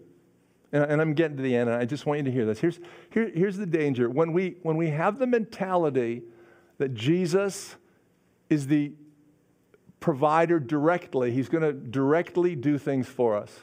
And, 0.72 0.84
and 0.84 1.02
I'm 1.02 1.14
getting 1.14 1.38
to 1.38 1.44
the 1.44 1.56
end, 1.56 1.70
and 1.70 1.80
I 1.80 1.86
just 1.86 2.06
want 2.06 2.20
you 2.20 2.26
to 2.26 2.32
hear 2.32 2.46
this. 2.46 2.60
Here's, 2.60 2.80
here, 3.12 3.32
here's 3.34 3.58
the 3.58 3.66
danger. 3.66 4.10
When 4.10 4.34
we 4.34 4.58
when 4.62 4.76
we 4.76 4.90
have 4.90 5.20
the 5.20 5.28
mentality 5.28 6.24
that 6.80 6.94
Jesus 6.94 7.76
is 8.50 8.68
the 8.68 8.92
provider 10.00 10.60
directly. 10.60 11.32
He's 11.32 11.50
going 11.50 11.64
to 11.64 11.74
directly 11.74 12.56
do 12.56 12.78
things 12.78 13.08
for 13.08 13.36
us. 13.36 13.60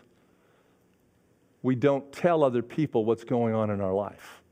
We 1.63 1.75
don't 1.75 2.13
tell 2.13 2.45
other 2.45 2.63
people 2.63 3.05
what's 3.05 3.25
going 3.25 3.55
on 3.55 3.71
in 3.71 3.81
our 3.81 3.93
life. 3.93 4.43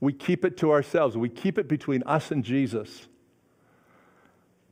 We 0.00 0.12
keep 0.12 0.44
it 0.44 0.56
to 0.58 0.70
ourselves. 0.70 1.16
We 1.16 1.28
keep 1.28 1.58
it 1.58 1.68
between 1.68 2.02
us 2.04 2.30
and 2.30 2.44
Jesus. 2.44 3.08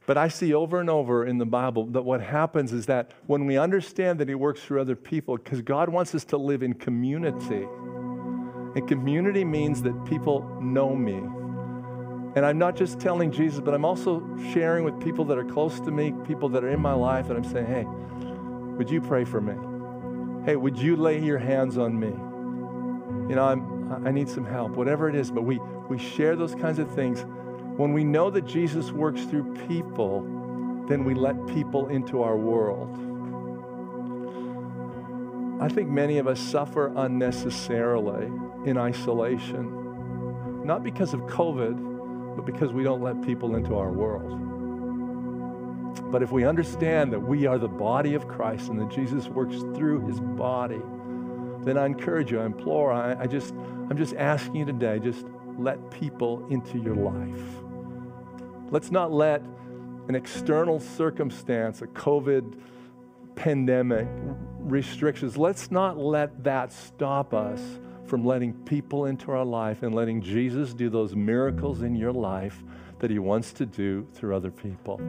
But 0.07 0.17
I 0.17 0.29
see 0.29 0.55
over 0.55 0.81
and 0.81 0.89
over 0.89 1.27
in 1.27 1.39
the 1.39 1.47
Bible 1.47 1.87
that 1.87 2.03
what 2.03 2.21
happens 2.21 2.73
is 2.73 2.87
that 2.87 3.11
when 3.27 3.45
we 3.45 3.59
understand 3.59 4.21
that 4.21 4.29
He 4.29 4.37
works 4.37 4.63
through 4.63 4.81
other 4.81 4.95
people, 4.95 5.37
because 5.37 5.61
God 5.63 5.89
wants 5.89 6.15
us 6.15 6.25
to 6.27 6.37
live 6.37 6.63
in 6.63 6.75
community. 6.75 7.67
And 8.77 8.87
community 8.87 9.45
means 9.45 9.83
that 9.83 10.05
people 10.05 10.61
know 10.61 10.95
me, 10.95 11.21
and 12.37 12.45
I'm 12.45 12.59
not 12.59 12.77
just 12.77 13.01
telling 13.01 13.33
Jesus, 13.33 13.61
but 13.61 13.73
I'm 13.73 13.87
also 13.87 14.23
sharing 14.53 14.85
with 14.85 15.01
people 15.01 15.25
that 15.25 15.39
are 15.39 15.45
close 15.45 15.81
to 15.81 15.91
me, 15.91 16.13
people 16.27 16.51
that 16.51 16.63
are 16.63 16.69
in 16.69 16.81
my 16.81 16.93
life, 16.93 17.31
and 17.31 17.39
I'm 17.39 17.51
saying, 17.51 17.67
hey, 17.67 17.85
would 18.77 18.91
you 18.91 19.01
pray 19.01 19.25
for 19.25 19.41
me? 19.41 19.55
Hey, 20.45 20.57
would 20.57 20.77
you 20.77 20.97
lay 20.97 21.19
your 21.19 21.39
hands 21.39 21.79
on 21.79 21.99
me? 21.99 22.09
You 23.31 23.37
know, 23.37 23.45
I'm, 23.45 24.07
I 24.07 24.11
need 24.11 24.29
some 24.29 24.45
help, 24.45 24.73
whatever 24.73 25.09
it 25.09 25.15
is, 25.15 25.31
but 25.31 25.45
we, 25.45 25.59
we 25.89 25.99
share 25.99 26.37
those 26.37 26.55
kinds 26.55 26.79
of 26.79 26.95
things. 26.95 27.25
When 27.79 27.95
we 27.95 28.05
know 28.05 28.29
that 28.29 28.45
Jesus 28.45 28.93
works 28.93 29.23
through 29.23 29.55
people, 29.67 30.21
then 30.91 31.05
we 31.05 31.15
let 31.15 31.47
people 31.47 31.89
into 31.89 32.23
our 32.23 32.37
world. 32.37 32.93
I 35.63 35.69
think 35.69 35.89
many 35.89 36.19
of 36.19 36.27
us 36.27 36.39
suffer 36.39 36.93
unnecessarily 36.97 38.27
in 38.69 38.77
isolation, 38.77 40.67
not 40.67 40.85
because 40.85 41.15
of 41.15 41.21
COVID 41.23 41.96
but 42.37 42.45
because 42.45 42.73
we 42.73 42.85
don't 42.85 43.03
let 43.03 43.21
people 43.23 43.57
into 43.57 43.75
our 43.77 43.91
world. 43.91 44.43
But 46.13 46.23
if 46.23 46.31
we 46.31 46.45
understand 46.45 47.13
that 47.13 47.21
we 47.21 47.47
are 47.47 47.59
the 47.59 47.69
body 47.69 48.15
of 48.15 48.29
Christ 48.29 48.69
and 48.69 48.79
that 48.79 48.91
Jesus 48.91 49.27
works 49.27 49.57
through 49.75 50.07
his 50.07 50.21
body, 50.21 50.81
then 51.63 51.77
I 51.79 51.87
encourage 51.87 52.31
you, 52.31 52.41
I 52.41 52.45
implore, 52.45 52.93
I, 52.93 53.23
I 53.23 53.27
just, 53.27 53.53
I'm 53.55 53.97
just 53.97 54.15
asking 54.15 54.57
you 54.57 54.65
today, 54.67 55.01
just 55.01 55.27
let 55.59 55.91
people 55.91 56.47
into 56.51 56.79
your 56.79 56.95
life. 56.95 57.43
Let's 58.71 58.91
not 58.91 59.11
let 59.11 59.43
an 60.09 60.15
external 60.15 60.79
circumstance, 60.79 61.83
a 61.83 61.87
COVID 61.87 62.61
pandemic, 63.35 64.07
restrictions, 64.59 65.37
let's 65.37 65.71
not 65.71 65.97
let 65.97 66.45
that 66.45 66.73
stop 66.73 67.35
us 67.35 67.61
from 68.07 68.25
letting 68.25 68.53
people 68.53 69.07
into 69.07 69.31
our 69.31 69.45
life 69.45 69.83
and 69.83 69.95
letting 69.95 70.23
Jesus 70.23 70.73
do 70.75 70.89
those 70.89 71.15
miracles 71.15 71.83
in 71.83 71.95
your 71.95 72.13
life 72.13 72.63
that 72.99 73.11
he 73.11 73.19
wants 73.19 73.53
to 73.55 73.67
do 73.67 74.07
through 74.15 74.35
other 74.35 74.51
people. 74.51 75.01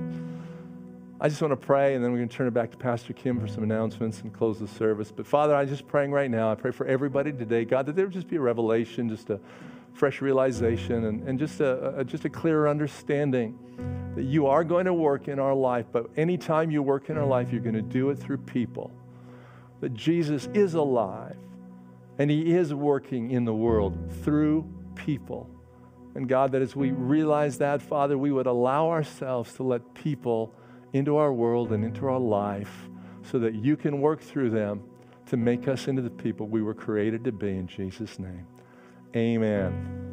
I 1.20 1.30
just 1.30 1.42
want 1.42 1.52
to 1.52 1.58
pray, 1.58 1.96
and 1.96 2.04
then 2.04 2.12
we're 2.12 2.20
going 2.20 2.30
to 2.30 2.36
turn 2.36 2.48
it 2.48 2.54
back 2.54 2.70
to 2.72 2.78
Pastor 2.78 3.12
Kim 3.12 3.40
for 3.40 3.48
some 3.48 3.64
announcements 3.64 4.22
and 4.22 4.32
close 4.32 4.60
the 4.60 4.68
service. 4.68 5.12
But 5.12 5.26
Father, 5.26 5.56
I'm 5.56 5.68
just 5.68 5.88
praying 5.88 6.12
right 6.12 6.30
now. 6.30 6.52
I 6.52 6.56
pray 6.56 6.70
for 6.70 6.86
everybody 6.86 7.32
today, 7.32 7.66
God, 7.66 7.88
that 7.88 7.96
there 7.96 8.06
would 8.06 8.14
just 8.14 8.28
be 8.28 8.36
a 8.36 8.42
revelation, 8.42 9.10
just 9.10 9.32
a 9.32 9.40
fresh 9.94 10.22
realization, 10.22 11.06
and, 11.06 11.28
and 11.28 11.40
just, 11.40 11.60
a, 11.60 11.98
a, 11.98 12.04
just 12.04 12.26
a 12.26 12.30
clearer 12.30 12.70
understanding 12.70 13.58
that 14.16 14.26
you 14.26 14.46
are 14.46 14.64
going 14.64 14.86
to 14.86 14.94
work 14.94 15.28
in 15.28 15.40
our 15.40 15.56
life. 15.56 15.88
But 15.92 16.08
anytime 16.18 16.70
you 16.70 16.84
work 16.84 17.10
in 17.10 17.18
our 17.18 17.26
life, 17.26 17.52
you're 17.52 17.62
going 17.62 17.74
to 17.74 17.82
do 17.82 18.12
it 18.12 18.20
through 18.20 18.38
people. 18.38 18.92
That 19.80 19.96
Jesus 19.96 20.50
is 20.54 20.76
alive, 20.76 21.38
and 22.20 22.30
He 22.30 22.54
is 22.54 22.74
working 22.74 23.32
in 23.32 23.46
the 23.46 23.54
world 23.54 24.12
through 24.24 24.70
people. 24.96 25.50
And 26.16 26.28
God, 26.28 26.52
that 26.54 26.62
as 26.62 26.76
we 26.76 26.92
realize 26.92 27.60
that, 27.60 27.82
Father, 27.82 28.18
we 28.18 28.32
would 28.32 28.48
allow 28.48 28.90
ourselves 28.90 29.54
to 29.54 29.64
let 29.64 29.94
people 29.94 30.54
into 30.94 31.18
our 31.18 31.32
world 31.32 31.72
and 31.72 31.84
into 31.84 32.08
our 32.08 32.20
life 32.20 32.90
so 33.22 33.40
that 33.40 33.54
you 33.54 33.78
can 33.78 34.02
work 34.02 34.22
through 34.22 34.50
them 34.50 34.82
to 35.28 35.38
make 35.38 35.68
us 35.68 35.88
into 35.88 36.02
the 36.02 36.10
people 36.10 36.48
we 36.48 36.62
were 36.62 36.74
created 36.74 37.24
to 37.26 37.32
be 37.32 37.50
in 37.50 37.68
Jesus' 37.68 38.18
name. 38.18 38.48
Amen. 39.16 40.07